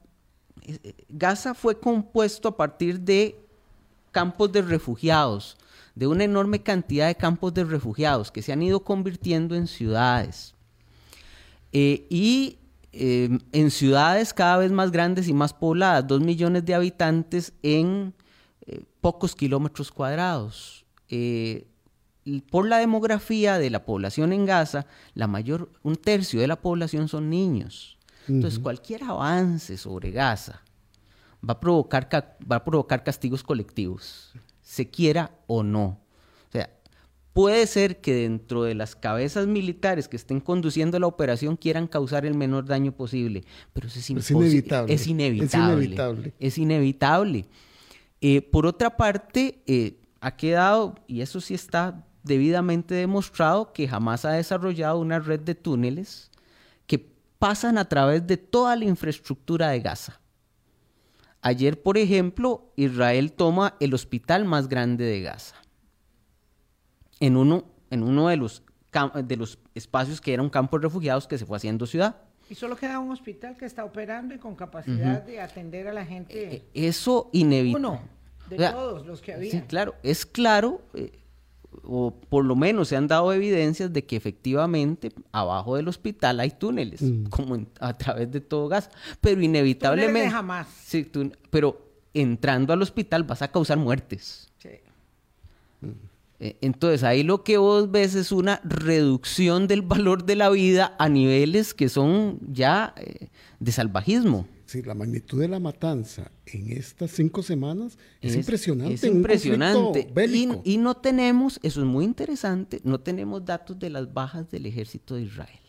[0.64, 3.41] eh, eh, Gaza fue compuesto a partir de
[4.12, 5.58] campos de refugiados,
[5.96, 10.56] de una enorme cantidad de campos de refugiados que se han ido convirtiendo en ciudades.
[11.74, 12.58] Eh, y
[12.92, 18.14] eh, en ciudades cada vez más grandes y más pobladas, dos millones de habitantes en
[18.66, 20.86] eh, pocos kilómetros cuadrados.
[22.50, 27.10] Por la demografía de la población en Gaza, la mayor, un tercio de la población
[27.10, 27.98] son niños.
[28.30, 30.62] Entonces, cualquier avance sobre Gaza
[31.48, 36.00] va a provocar, ca- va a provocar castigos colectivos, se quiera o no.
[36.50, 36.70] O sea,
[37.34, 42.26] puede ser que dentro de las cabezas militares que estén conduciendo la operación quieran causar
[42.26, 44.94] el menor daño posible, pero eso es, Es inevitable.
[44.94, 45.74] Es Es inevitable.
[45.86, 46.34] inevitable.
[46.40, 47.46] Es inevitable.
[48.22, 54.26] Eh, por otra parte, eh, ha quedado, y eso sí está debidamente demostrado, que jamás
[54.26, 56.30] ha desarrollado una red de túneles
[56.86, 57.00] que
[57.40, 60.21] pasan a través de toda la infraestructura de Gaza.
[61.42, 65.56] Ayer, por ejemplo, Israel toma el hospital más grande de Gaza.
[67.20, 68.64] En uno, en uno de, los,
[69.24, 72.18] de los espacios que era un campo de refugiados que se fue haciendo ciudad.
[72.50, 76.06] Y solo queda un hospital que está operando y con capacidad de atender a la
[76.06, 76.56] gente.
[76.56, 77.88] Eh, Eso inevitable.
[77.88, 78.02] Uno
[78.50, 79.52] de todos los que había.
[79.52, 81.12] Sí, claro, es claro, eh,
[81.84, 86.52] o por lo menos se han dado evidencias de que efectivamente abajo del hospital hay
[86.52, 88.90] túneles, como en- a través de todo gas,
[89.22, 90.12] pero inevitablemente...
[90.14, 90.68] Túneles de Hamás.
[90.86, 91.10] Sí,
[91.50, 91.82] pero
[92.14, 94.50] entrando al hospital vas a causar muertes.
[94.58, 94.70] Sí.
[94.70, 94.82] Eh,
[96.62, 101.08] Entonces ahí lo que vos ves es una reducción del valor de la vida a
[101.08, 103.28] niveles que son ya eh,
[103.60, 104.48] de salvajismo.
[104.66, 108.94] Sí, la magnitud de la matanza en estas cinco semanas es, Es- impresionante.
[108.96, 110.08] Es un impresionante.
[110.66, 114.66] Y, y no tenemos, eso es muy interesante, no tenemos datos de las bajas del
[114.66, 115.60] ejército de Israel.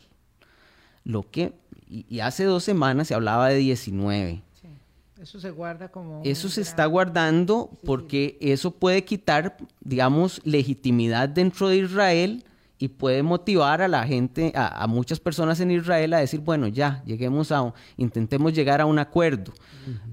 [1.04, 1.52] Lo que,
[1.90, 4.42] y, y hace dos semanas se hablaba de 19.
[5.22, 6.20] Eso se guarda como.
[6.24, 12.44] Eso se gran- está guardando porque eso puede quitar, digamos, legitimidad dentro de Israel
[12.78, 16.66] y puede motivar a la gente, a, a muchas personas en Israel a decir, bueno,
[16.66, 19.52] ya, lleguemos a, un- intentemos llegar a un acuerdo.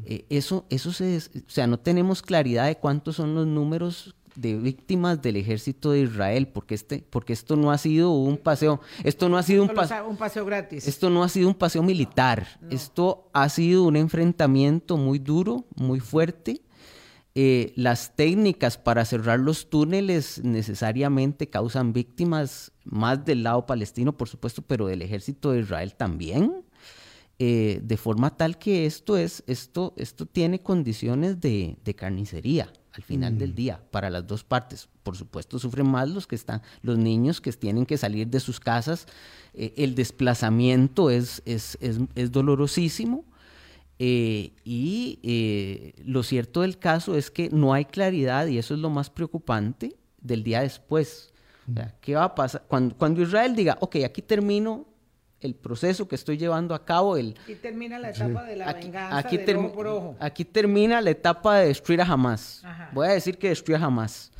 [0.05, 4.55] Eh, eso, eso se, o sea, no tenemos claridad de cuántos son los números de
[4.55, 9.27] víctimas del ejército de Israel, porque este, porque esto no ha sido un paseo, esto
[9.27, 10.07] no ha sido un paseo.
[10.07, 10.87] un paseo gratis.
[10.87, 15.99] Esto no ha sido un paseo militar, esto ha sido un enfrentamiento muy duro, muy
[15.99, 16.61] fuerte.
[17.35, 24.27] Eh, las técnicas para cerrar los túneles necesariamente causan víctimas más del lado palestino, por
[24.27, 26.63] supuesto, pero del ejército de Israel también.
[27.41, 33.03] Eh, de forma tal que esto es, esto, esto tiene condiciones de, de carnicería al
[33.03, 34.89] final del día para las dos partes.
[35.03, 38.59] Por supuesto, sufren más los que están, los niños que tienen que salir de sus
[38.59, 39.05] casas.
[39.53, 43.23] Eh, el desplazamiento es, es, es, es dolorosísimo.
[43.99, 48.79] Eh, y eh, lo cierto del caso es que no hay claridad, y eso es
[48.79, 51.31] lo más preocupante, del día después.
[51.69, 52.63] O sea, ¿Qué va a pasar?
[52.67, 54.85] Cuando, cuando Israel diga, ok, aquí termino
[55.41, 58.87] el proceso que estoy llevando a cabo, el, Y termina la etapa de la aquí,
[58.87, 60.15] venganza aquí del termi- ojo por ojo.
[60.19, 62.61] aquí termina la etapa de destruir a Hamas.
[62.93, 64.31] Voy a decir que destruye a Hamas.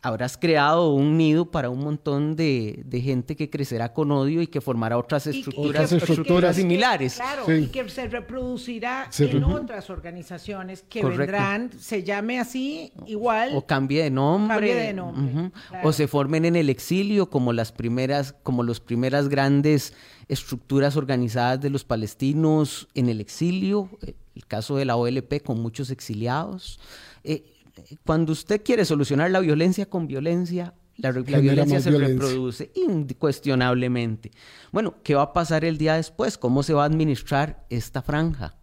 [0.00, 4.46] habrás creado un nido para un montón de, de gente que crecerá con odio y
[4.46, 7.14] que formará otras Y- y estructuras, que- estructuras que- similares.
[7.16, 7.52] Claro, Sí.
[7.52, 11.20] y que se reproducirá Se en re- otras organizaciones que Correcto.
[11.22, 13.50] vendrán, se llame así, igual.
[13.56, 14.54] O cambie de nombre.
[14.56, 15.88] Cambie de nombre, ujú, claro.
[15.88, 19.94] O se formen en el exilio como las primeras, como las primeras grandes
[20.28, 23.90] estructuras organizadas de los palestinos en el exilio.
[24.36, 26.78] El caso de la OLP con muchos exiliados.
[27.24, 27.44] Eh,
[28.04, 32.28] cuando usted quiere solucionar la violencia con violencia, la, violencia se violencia.
[32.28, 34.32] reproduce incuestionablemente.
[34.72, 36.38] Bueno, ¿qué va a pasar el día después?
[36.38, 38.56] ¿Cómo se va a administrar esta franja?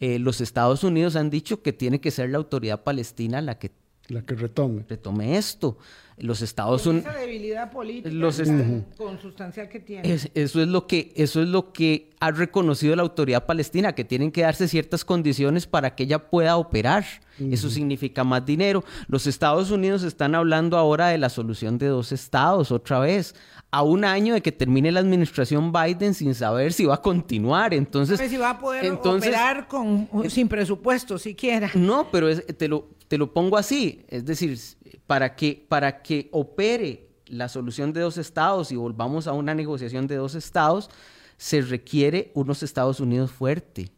[0.00, 3.72] Eh, los Estados Unidos han dicho que tiene que ser la autoridad palestina la que
[4.08, 4.84] La que retome.
[4.88, 5.76] retome esto.
[6.16, 7.06] Los Estados Unidos...
[7.08, 8.50] esa debilidad política Los est-
[8.96, 10.12] consustancial que tiene.
[10.12, 14.04] Es- eso, es lo que, eso es lo que ha reconocido la autoridad palestina, que
[14.04, 17.04] tienen que darse ciertas condiciones para que ella pueda operar.
[17.38, 18.82] Eso significa más dinero.
[19.06, 23.36] Los Estados Unidos están hablando ahora de la solución de dos estados, otra vez,
[23.70, 27.74] a un año de que termine la administración Biden sin saber si va a continuar.
[27.74, 31.70] Entonces, ver si va a poder entonces- operar con, sin presupuesto siquiera.
[31.74, 34.04] No, pero es- te, lo, te lo pongo así.
[34.08, 34.58] Es decir,
[35.06, 40.06] para que, para que opere la solución de dos estados y volvamos a una negociación
[40.06, 40.90] de dos estados,
[41.36, 43.90] se requiere unos Estados Unidos fuerte.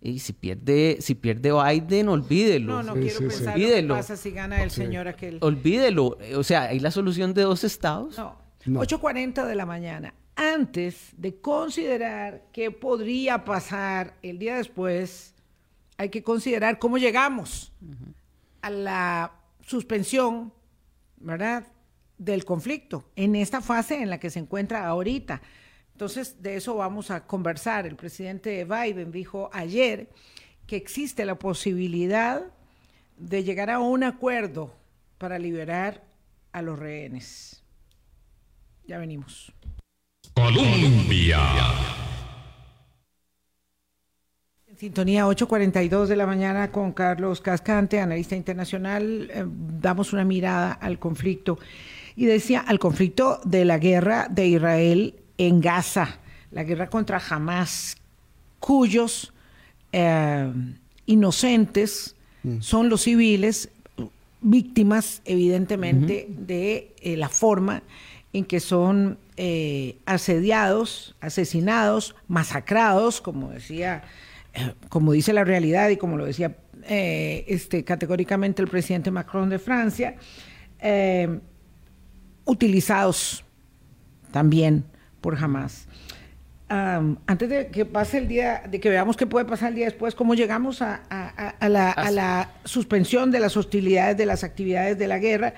[0.00, 2.74] Y si pierde, si pierde Biden, olvídelo.
[2.74, 3.28] No, no Sí, quiero sí, sí.
[3.28, 3.94] pensar lo que Olvídelo.
[3.94, 5.38] pasa si gana el señor aquel.
[5.40, 6.18] Olvídelo.
[6.36, 8.16] O sea, hay la solución de dos estados.
[8.18, 8.36] No,
[8.66, 8.80] No.
[8.82, 10.14] 8.40 de la mañana.
[10.36, 15.34] Antes de considerar qué podría pasar el día después,
[15.96, 17.72] hay que considerar cómo llegamos
[18.62, 19.32] a la
[19.62, 20.52] suspensión,
[21.16, 21.66] ¿verdad?,
[22.18, 25.42] del conflicto en esta fase en la que se encuentra ahorita.
[25.92, 27.86] Entonces, de eso vamos a conversar.
[27.86, 30.10] El presidente Biden dijo ayer
[30.66, 32.42] que existe la posibilidad
[33.16, 34.74] de llegar a un acuerdo
[35.18, 36.04] para liberar
[36.52, 37.62] a los rehenes.
[38.86, 39.52] Ya venimos.
[40.34, 41.38] Colombia.
[44.78, 49.46] Sintonía 8.42 de la mañana con Carlos Cascante, analista internacional, eh,
[49.80, 51.58] damos una mirada al conflicto.
[52.14, 56.18] Y decía, al conflicto de la guerra de Israel en Gaza,
[56.50, 57.96] la guerra contra Hamas,
[58.60, 59.32] cuyos
[59.92, 60.52] eh,
[61.06, 62.14] inocentes
[62.60, 63.70] son los civiles,
[64.42, 67.82] víctimas evidentemente de eh, la forma
[68.34, 69.18] en que son
[70.06, 74.04] asediados, asesinados, masacrados, como decía,
[74.88, 76.56] como dice la realidad y como lo decía
[76.88, 80.16] eh, este, categóricamente el presidente Macron de Francia,
[80.80, 81.40] eh,
[82.44, 83.44] utilizados
[84.30, 84.84] también
[85.20, 85.86] por Hamas.
[86.68, 89.84] Am, antes de que pase el día, de que veamos qué puede pasar el día
[89.84, 94.26] después, cómo llegamos a, a- a- a la, a la suspensión de las hostilidades, de
[94.26, 95.54] las actividades de la guerra,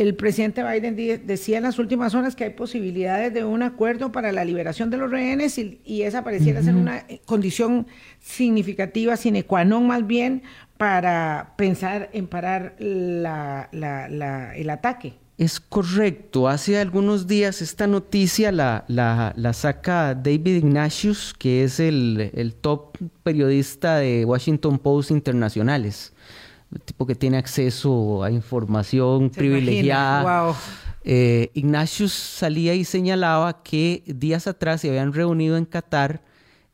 [0.00, 0.94] el presidente Biden
[1.26, 4.96] decía en las últimas horas que hay posibilidades de un acuerdo para la liberación de
[4.96, 7.86] los rehenes y, y esa pareciera ser una eh, condición
[8.20, 10.42] significativa, sine qua non más bien,
[10.76, 15.14] para pensar en parar la- la- la- el ataque.
[15.38, 16.48] Es correcto.
[16.48, 22.54] Hace algunos días esta noticia la, la- la saca David Ignatius, que es el, el
[22.54, 26.12] top periodista de Washington Post Internacionales.
[26.84, 30.44] Tipo que tiene acceso a información Se privilegiada.
[30.44, 30.54] wow.
[31.04, 36.22] Eh, Ignatius salía y señalaba que días atrás se habían reunido en Qatar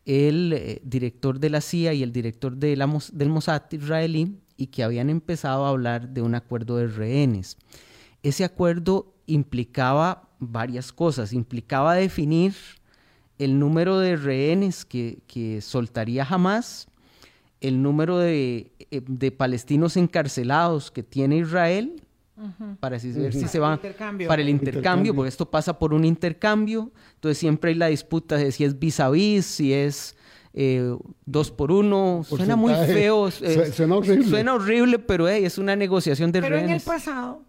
[0.07, 4.66] el eh, director de la CIA y el director de la del Mossad israelí y
[4.68, 7.57] que habían empezado a hablar de un acuerdo de rehenes.
[8.22, 11.32] Ese acuerdo implicaba varias cosas.
[11.32, 12.55] Implicaba definir
[13.38, 16.88] el número de rehenes que, que soltaría Hamas,
[17.66, 22.00] el número de, eh, de palestinos encarcelados que tiene Israel,
[22.80, 24.26] para ver si se van intercambio.
[24.28, 25.14] para el intercambio, Intercambio.
[25.14, 28.98] porque esto pasa por un intercambio, entonces siempre hay la disputa de si es vis
[29.00, 30.16] a vis, si es
[30.52, 30.96] eh,
[31.26, 34.28] dos por uno, suena muy feo, Su- eh, suena horrible.
[34.28, 37.42] suena horrible, pero hey, es una negociación de Pero en el pasado,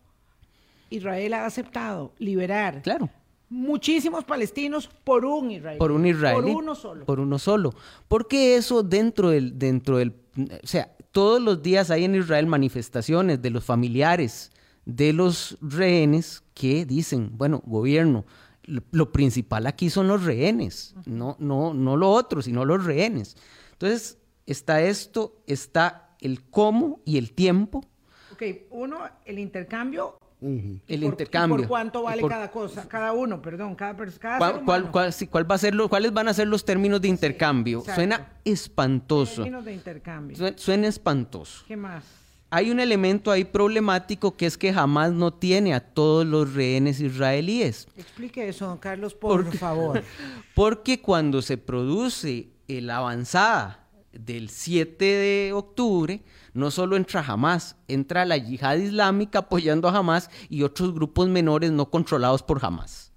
[0.90, 3.10] Israel ha aceptado liberar Claro.
[3.50, 5.80] Muchísimos palestinos por un israelí.
[5.80, 6.52] por un israelí.
[6.52, 7.06] Por uno solo.
[7.06, 7.74] Por uno solo.
[8.08, 13.42] Porque eso dentro del, dentro del, o sea, todos los días hay en Israel manifestaciones
[13.42, 14.52] de los familiares
[14.86, 18.26] de los rehenes que dicen, bueno, gobierno,
[18.66, 23.36] lo, lo principal aquí son los rehenes, no, no, no lo otro, sino los rehenes.
[23.72, 27.82] Entonces, está esto, está el cómo y el tiempo,
[28.36, 30.18] Ok, uno, el intercambio.
[30.88, 31.58] El por- intercambio.
[31.58, 32.88] y ¿Por cuánto vale por- cada cosa?
[32.88, 34.20] Cada uno, perdón, cada persona.
[34.22, 34.92] Cada ¿Cuál, ser cuál- humano.
[34.92, 37.84] cuál- sí, cuál va a ser lo- ¿Cuáles van a ser los términos de intercambio?
[37.96, 39.44] Suena espantoso.
[39.44, 40.38] Términos de intercambio.
[40.38, 41.64] Sue- Suena espantoso.
[41.68, 42.04] ¿Qué más?
[42.52, 47.02] hay un elemento ahí problemático que es que jamás no tiene a todos los rehenes
[47.02, 47.86] israelíes.
[47.98, 50.02] Explique eso, don Carlos, por favor.
[50.56, 53.85] Porque cuando se produce la avanzada
[54.20, 56.22] del 7 de octubre,
[56.54, 61.72] no solo entra Hamas, entra la yihad islámica apoyando a Hamas y otros grupos menores
[61.72, 63.12] no controlados por Hamas.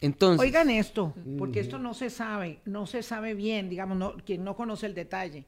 [0.00, 4.44] Entonces, Oigan esto, porque esto no se sabe, no se sabe bien, digamos, no, quien
[4.44, 5.44] no conoce el detalle.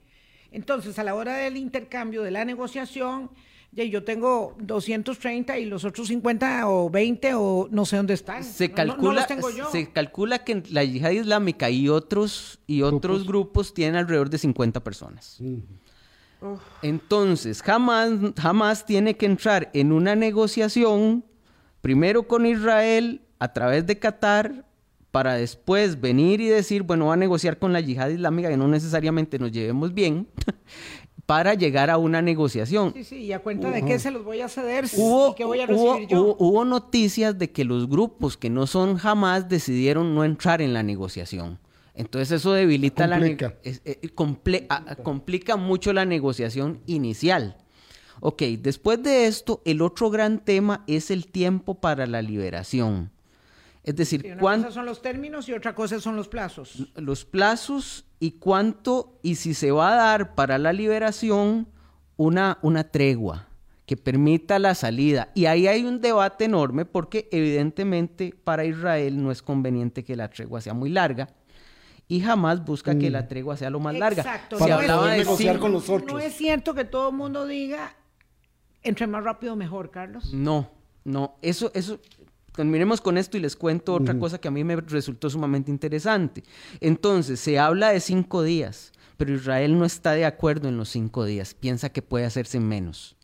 [0.51, 3.31] Entonces, a la hora del intercambio, de la negociación,
[3.75, 8.45] yo tengo 230 y los otros 50 o 20 o no sé dónde están.
[8.45, 9.27] Se calcula,
[9.71, 14.85] Se calcula que la yihad islámica y otros, y otros grupos, tienen alrededor de 50
[14.85, 15.41] personas.
[16.83, 21.25] Entonces, jamás, jamás tiene que entrar en una negociación,
[21.81, 24.67] primero con Israel, a través de Qatar,
[25.13, 28.67] para después venir y decir, bueno, va a negociar con la yihad islámica, que no
[28.67, 30.27] necesariamente nos llevemos bien,
[31.33, 32.93] para llegar a una negociación.
[32.93, 35.47] Sí, sí, y a cuenta de qué se los voy a ceder hubo, y qué
[35.47, 36.37] voy a recibir yo.
[36.39, 40.83] Hubo, noticias de que los grupos que no son jamás decidieron no entrar en la
[40.83, 41.59] negociación.
[41.95, 43.19] Entonces eso debilita la...
[43.25, 47.57] Eh, complica mucho la negociación inicial.
[48.21, 53.11] Ok, después de esto, el otro gran tema es el tiempo para la liberación.
[53.85, 56.89] Es decir, una cosa son los términos y otra cosa son los plazos.
[56.95, 61.69] Los plazos y cuánto y si se va a dar para la liberación
[62.17, 63.49] una, una tregua
[63.85, 65.33] que permita la salida.
[65.35, 70.29] Y ahí hay un debate enorme porque evidentemente para Israel no es conveniente que la
[70.29, 71.29] tregua sea muy larga
[72.07, 73.29] y jamás busca que la mm.
[73.29, 74.23] tregua sea lo más larga.
[74.23, 74.59] Exacto.
[74.59, 76.13] Para hablaba negociar con los otros.
[76.13, 77.97] No es cierto que todo el mundo diga
[78.83, 80.33] entre más rápido mejor, Carlos.
[80.33, 80.71] No,
[81.05, 81.99] no, eso, eso,
[82.55, 86.43] terminemos con esto y les cuento otra cosa que a mí me resultó sumamente interesante.
[86.81, 91.25] Entonces, se habla de cinco días, pero Israel no está de acuerdo en los cinco
[91.25, 93.17] días, piensa que puede hacerse menos.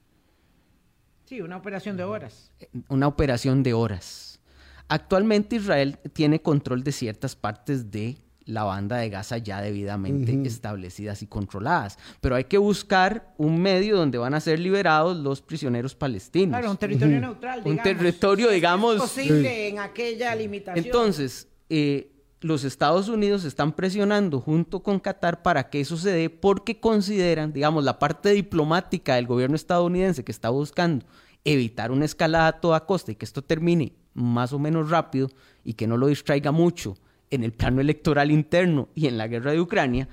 [1.24, 2.50] Sí, una operación de horas.
[2.88, 4.40] Una operación de horas.
[4.88, 8.16] Actualmente Israel tiene control de ciertas partes de
[8.48, 11.98] la banda de Gaza ya debidamente establecidas y controladas.
[12.20, 16.58] Pero hay que buscar un medio donde van a ser liberados los prisioneros palestinos.
[16.58, 17.78] Claro, un territorio neutral, digamos.
[17.78, 18.96] Un territorio, digamos...
[18.96, 20.82] Es posible en aquella limitación.
[20.82, 26.30] Entonces, eh, los Estados Unidos están presionando junto con Qatar para que eso se dé
[26.30, 31.04] porque consideran, digamos, la parte diplomática del gobierno estadounidense que está buscando
[31.44, 35.28] evitar una escalada a toda costa y que esto termine más o menos rápido
[35.64, 36.96] y que no lo distraiga mucho
[37.30, 40.08] en el plano electoral interno y en la guerra de Ucrania,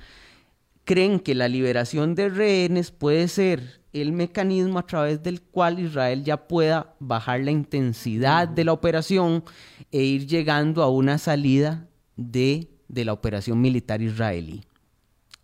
[0.83, 6.23] creen que la liberación de rehenes puede ser el mecanismo a través del cual Israel
[6.23, 9.43] ya pueda bajar la intensidad de la operación
[9.91, 14.63] e ir llegando a una salida de, de la operación militar israelí.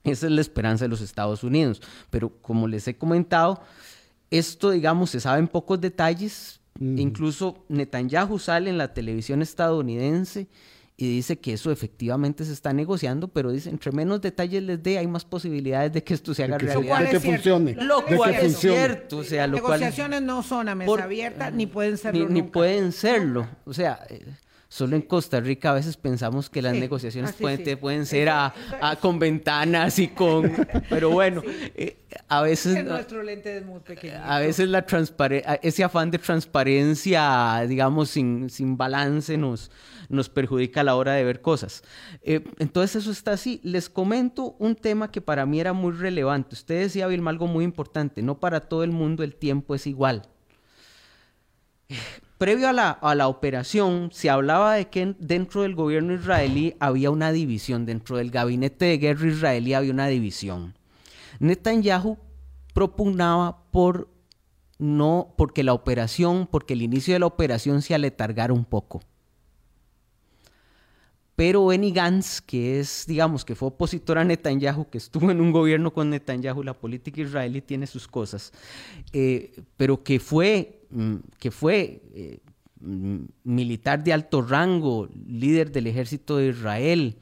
[0.03, 1.81] Esa es la esperanza de los Estados Unidos.
[2.09, 3.61] Pero como les he comentado,
[4.29, 6.59] esto, digamos, se sabe en pocos detalles.
[6.79, 10.47] Incluso Netanyahu sale en la televisión estadounidense
[11.01, 14.99] y dice que eso efectivamente se está negociando, pero dice, entre menos detalles les dé,
[14.99, 16.99] hay más posibilidades de que esto se haga realidad.
[16.99, 17.73] De que funcione.
[17.73, 19.17] Lo cual es cierto.
[19.17, 23.47] O sea, Las negociaciones no son a mesa abierta, ni pueden serlo Ni, pueden serlo.
[23.65, 24.05] O sea...
[24.09, 24.23] Eh,
[24.69, 28.53] solo en Costa Rica a veces pensamos que las negociaciones pueden, pueden ser a,
[29.01, 30.49] con ventanas y con...
[30.89, 31.43] Pero bueno,
[31.75, 31.97] eh,
[32.29, 32.85] a veces...
[32.85, 34.21] nuestro lente es muy pequeño.
[34.23, 34.85] A veces la
[35.61, 39.71] ese afán de transparencia, digamos, sin, sin balance nos,
[40.11, 41.83] nos perjudica a la hora de ver cosas.
[42.21, 43.59] Eh, entonces eso está así.
[43.63, 46.55] Les comento un tema que para mí era muy relevante.
[46.55, 48.21] Usted decía, Vilma, algo muy importante.
[48.21, 50.23] No para todo el mundo el tiempo es igual.
[52.37, 57.11] Previo a la, a la operación, se hablaba de que dentro del gobierno israelí había
[57.11, 60.73] una división, dentro del gabinete de guerra israelí había una división.
[61.39, 62.17] Netanyahu
[62.73, 64.09] propugnaba por
[64.81, 69.01] no, porque la operación, porque el inicio de la operación se aletargara un poco.
[71.41, 75.51] Pero Benny Gantz, que es, digamos, que fue opositor a Netanyahu, que estuvo en un
[75.51, 78.53] gobierno con Netanyahu, la política israelí tiene sus cosas,
[79.11, 82.37] eh, pero que fue, mm, que fue eh,
[83.43, 87.17] militar de alto rango, líder del ejército de Israel,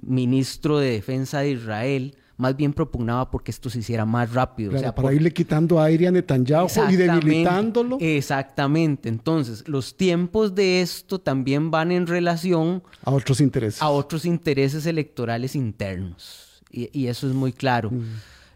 [0.00, 4.74] ministro de defensa de Israel, más bien propugnaba porque esto se hiciera más rápido.
[4.74, 7.98] o sea, para irle quitando aire a Netanyahu y debilitándolo.
[8.00, 9.08] Exactamente.
[9.08, 13.82] Entonces, los tiempos de esto también van en relación a otros intereses.
[13.82, 16.62] A otros intereses electorales internos.
[16.72, 17.90] Y, eso es muy claro.
[17.90, 18.04] Mm.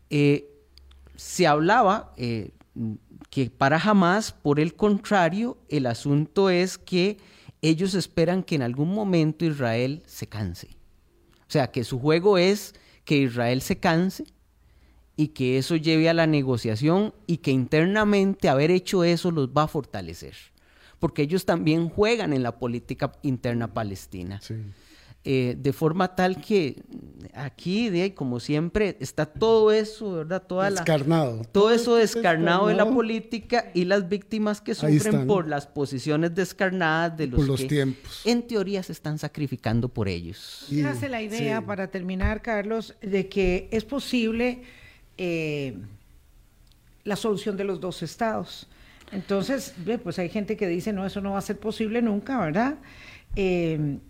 [0.08, 0.48] Eh,
[1.16, 2.52] se hablaba eh,
[3.28, 7.18] que para jamás, por el contrario, el asunto es que
[7.60, 10.68] ellos esperan que en algún momento Israel se canse.
[11.40, 12.74] O sea, que su juego es
[13.04, 14.24] que Israel se canse
[15.16, 19.64] y que eso lleve a la negociación y que internamente haber hecho eso los va
[19.64, 20.34] a fortalecer,
[20.98, 24.40] porque ellos también juegan en la política interna palestina.
[25.26, 26.82] Eh, de forma tal que
[27.32, 30.42] aquí, de, como siempre, está todo eso, ¿verdad?
[30.42, 31.40] Toda descarnado.
[31.50, 37.16] todo, eso descarnado, de la política y las víctimas que sufren por las posiciones descarnadas
[37.16, 38.20] de los, por los tiempos.
[38.26, 40.66] en teoría se están sacrificando por ellos.
[40.70, 44.64] Y hace la idea, para terminar, Carlos, de que es posible
[45.16, 45.74] eh,
[47.04, 48.66] la solución de los dos estados.
[49.10, 52.74] Entonces, pues hay gente que dice, no, eso no va a ser posible nunca, ¿verdad?
[53.36, 54.00] Eh,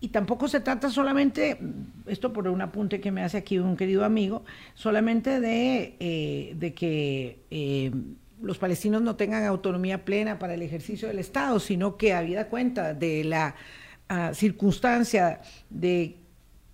[0.00, 1.58] y tampoco se trata solamente,
[2.06, 4.44] esto por un apunte que me hace aquí un querido amigo,
[4.74, 7.38] solamente de, eh, de que
[8.40, 12.94] los palestinos no tengan autonomía plena para el ejercicio del Estado, sino que habida cuenta
[12.94, 13.54] de la
[14.08, 16.18] ah, circunstancia de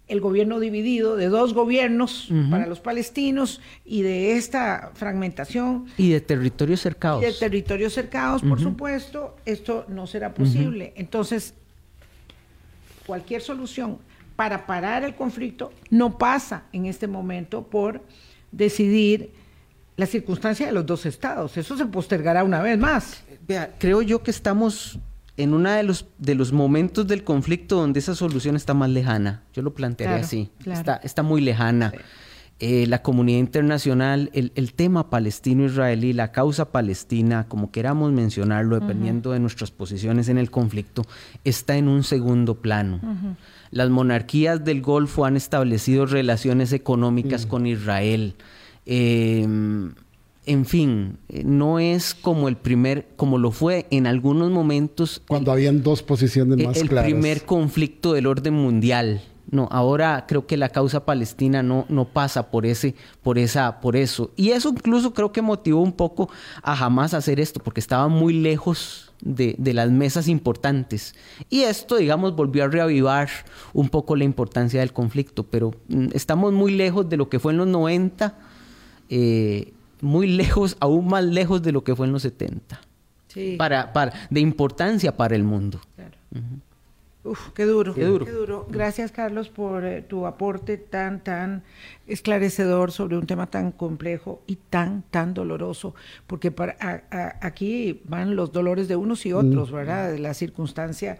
[0.09, 5.87] el gobierno dividido, de dos gobiernos para los palestinos y de esta fragmentación.
[5.97, 7.23] Y de territorios cercados.
[7.23, 10.95] Y de territorios cercados, por supuesto, esto no será posible.
[10.97, 11.55] Entonces,
[13.11, 13.99] cualquier solución
[14.37, 18.03] para parar el conflicto no pasa en este momento por
[18.53, 19.33] decidir
[19.97, 21.57] la circunstancia de los dos estados.
[21.57, 23.25] Eso se postergará una vez más.
[23.49, 25.01] Vea, creo yo que estamos
[25.37, 29.43] en uno de los, de los momentos del conflicto donde esa solución está más lejana.
[29.53, 30.53] Yo lo plantearía así.
[30.65, 31.93] Está, está muy lejana.
[32.63, 39.41] Eh, la comunidad internacional, el, tema palestino-israelí, la causa palestina, como queramos mencionarlo, dependiendo de
[39.41, 41.07] nuestras posiciones en el conflicto,
[41.43, 43.01] está en un segundo plano.
[43.71, 48.35] Las monarquías del Golfo han establecido relaciones económicas con Israel.
[48.85, 49.47] Eh,
[50.47, 55.23] en fin, no es como el primer, como lo fue en algunos momentos.
[55.27, 57.07] Cuando habían dos posiciones más claras.
[57.07, 59.23] El primer conflicto del orden mundial.
[59.51, 63.97] No, ahora creo que la causa palestina no, no pasa por ese, por esa, por
[63.97, 64.31] eso.
[64.37, 66.31] Y eso incluso creo que motivó un poco
[66.63, 71.17] a jamás hacer esto, porque estaba muy lejos de, de, las mesas importantes.
[71.49, 73.29] Y esto, digamos, volvió a reavivar
[73.73, 77.53] un poco la importancia del conflicto, pero mm, estamos muy lejos de lo que fue
[77.53, 78.39] en los 90.
[79.09, 82.81] Eh, muy lejos, aún más lejos de lo que fue en los 70.
[83.27, 83.57] Sí.
[83.59, 85.81] Para, para, de importancia para el mundo.
[85.97, 86.17] Claro.
[87.23, 88.25] Uf, qué duro, qué duro.
[88.25, 88.66] Qué duro.
[88.71, 91.62] Gracias, Carlos, por eh, tu aporte tan, tan
[92.07, 95.95] esclarecedor sobre un tema tan complejo y tan, tan doloroso,
[96.27, 96.77] porque para,
[97.43, 99.75] aquí van los dolores de unos y otros, mm.
[99.75, 100.16] ¿verdad?
[100.16, 101.18] La circunstancia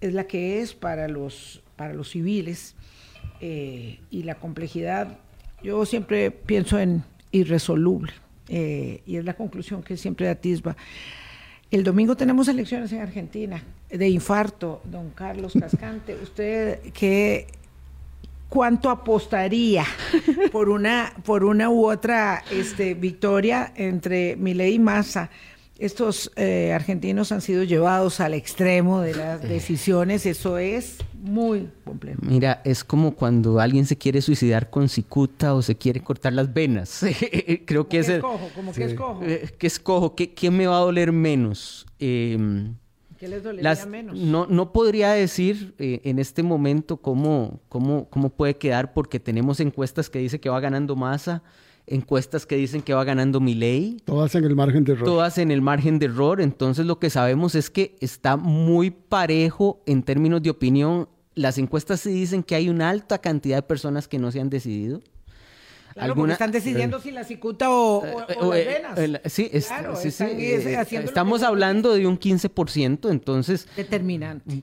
[0.00, 2.74] es la que es para los, para los civiles
[3.40, 5.18] eh, y la complejidad.
[5.62, 8.12] Yo siempre pienso en irresoluble.
[8.48, 10.76] Eh, y es la conclusión que siempre atisba.
[11.70, 16.16] El domingo tenemos elecciones en Argentina de infarto, don Carlos Cascante.
[16.22, 17.46] ¿Usted qué
[18.48, 19.84] cuánto apostaría
[20.50, 25.30] por una por una u otra este, victoria entre Milei y Massa?
[25.80, 32.20] estos eh, argentinos han sido llevados al extremo de las decisiones, eso es muy complejo.
[32.22, 36.52] Mira, es como cuando alguien se quiere suicidar con cicuta o se quiere cortar las
[36.52, 37.04] venas.
[37.66, 38.08] Creo que es...
[38.08, 39.22] Escojo, como que escojo.
[39.22, 40.14] Eh, ¿Qué escojo?
[40.14, 41.86] ¿Qué, ¿Qué, me va a doler menos?
[41.98, 42.74] Em,
[43.18, 44.18] ¿Qué les dolería menos?
[44.18, 49.60] No, no podría decir eh, en este momento cómo, cómo, cómo puede quedar porque tenemos
[49.60, 51.42] encuestas que dice que va ganando masa
[51.90, 54.00] encuestas que dicen que va ganando ley.
[54.04, 55.04] Todas en el margen de error.
[55.04, 56.40] Todas en el margen de error.
[56.40, 61.08] Entonces lo que sabemos es que está muy parejo en términos de opinión.
[61.34, 64.50] Las encuestas sí dicen que hay una alta cantidad de personas que no se han
[64.50, 65.00] decidido.
[65.94, 69.20] Claro, están decidiendo si la cicuta o, o, las venas.
[69.26, 70.10] sí, sí,
[70.86, 73.66] sí estamos hablando de un 15%, entonces...
[73.76, 74.62] Determinante.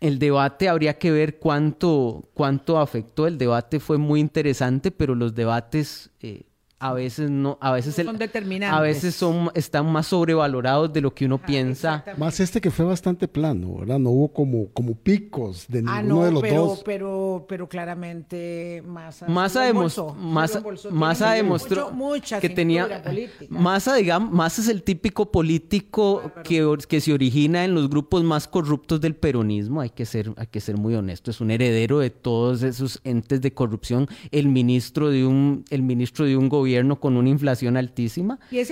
[0.00, 3.26] El debate habría que ver cuánto, cuánto afectó.
[3.26, 6.42] El debate fue muy interesante, pero los debates eh,
[6.80, 8.78] a veces no, a veces son determinantes.
[8.78, 12.04] A veces son, están más sobrevalorados de lo que uno ah, piensa.
[12.16, 13.98] Más este que fue bastante plano, ¿verdad?
[13.98, 16.82] No hubo como, como picos de ah, ninguno de los pero, dos.
[16.84, 21.92] Pero, pero claramente Massa, Massa, demostró, Massa, demostró
[22.40, 23.02] que tenía
[23.48, 28.46] Massa, digamos, Massa es el típico político que, que se origina en los grupos más
[28.46, 29.80] corruptos del peronismo.
[29.80, 31.32] Hay que ser, hay que ser muy honesto.
[31.32, 34.06] Es un heredero de todos esos entes de corrupción.
[34.30, 36.67] El ministro de un, el ministro de un gobierno
[37.00, 38.38] con una inflación altísima.
[38.50, 38.62] Y,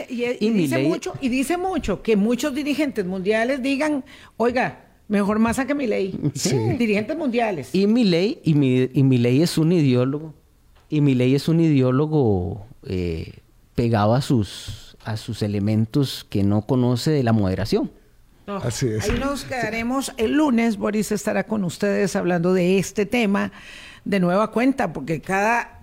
[0.51, 4.05] dice mucho, y dice mucho que muchos dirigentes mundiales digan,
[4.37, 6.19] oiga, mejor masa que mi ley.
[6.79, 7.75] Dirigentes mundiales.
[7.75, 10.35] Y mi ley, y mi, y mi ley es un ideólogo.
[10.89, 13.35] Y mi ley es un ideólogo eh,
[13.75, 17.91] pegado a sus, a sus elementos que no conoce de la moderación.
[18.47, 19.09] Así es.
[19.09, 20.77] Ahí nos quedaremos el lunes.
[20.77, 23.51] Boris estará con ustedes hablando de este tema
[24.05, 25.76] de nueva cuenta, porque cada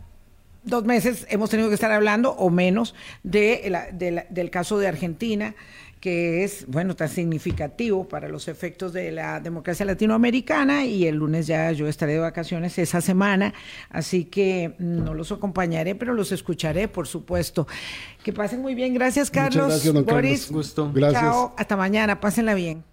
[0.64, 5.56] dos meses hemos tenido que estar hablando o menos de del caso de Argentina
[6.04, 11.48] que es, bueno, tan significativo para los efectos de la democracia latinoamericana y el lunes
[11.48, 13.54] ya yo estaré de vacaciones esa semana,
[13.90, 17.70] así que no los acompañaré, pero los escucharé, por supuesto.
[18.22, 19.68] Que pasen muy bien, gracias Carlos.
[19.68, 20.52] gracias, don Boris.
[20.52, 20.92] Gusto.
[20.94, 21.22] Gracias.
[21.22, 22.84] Chao, hasta mañana, pásenla bien.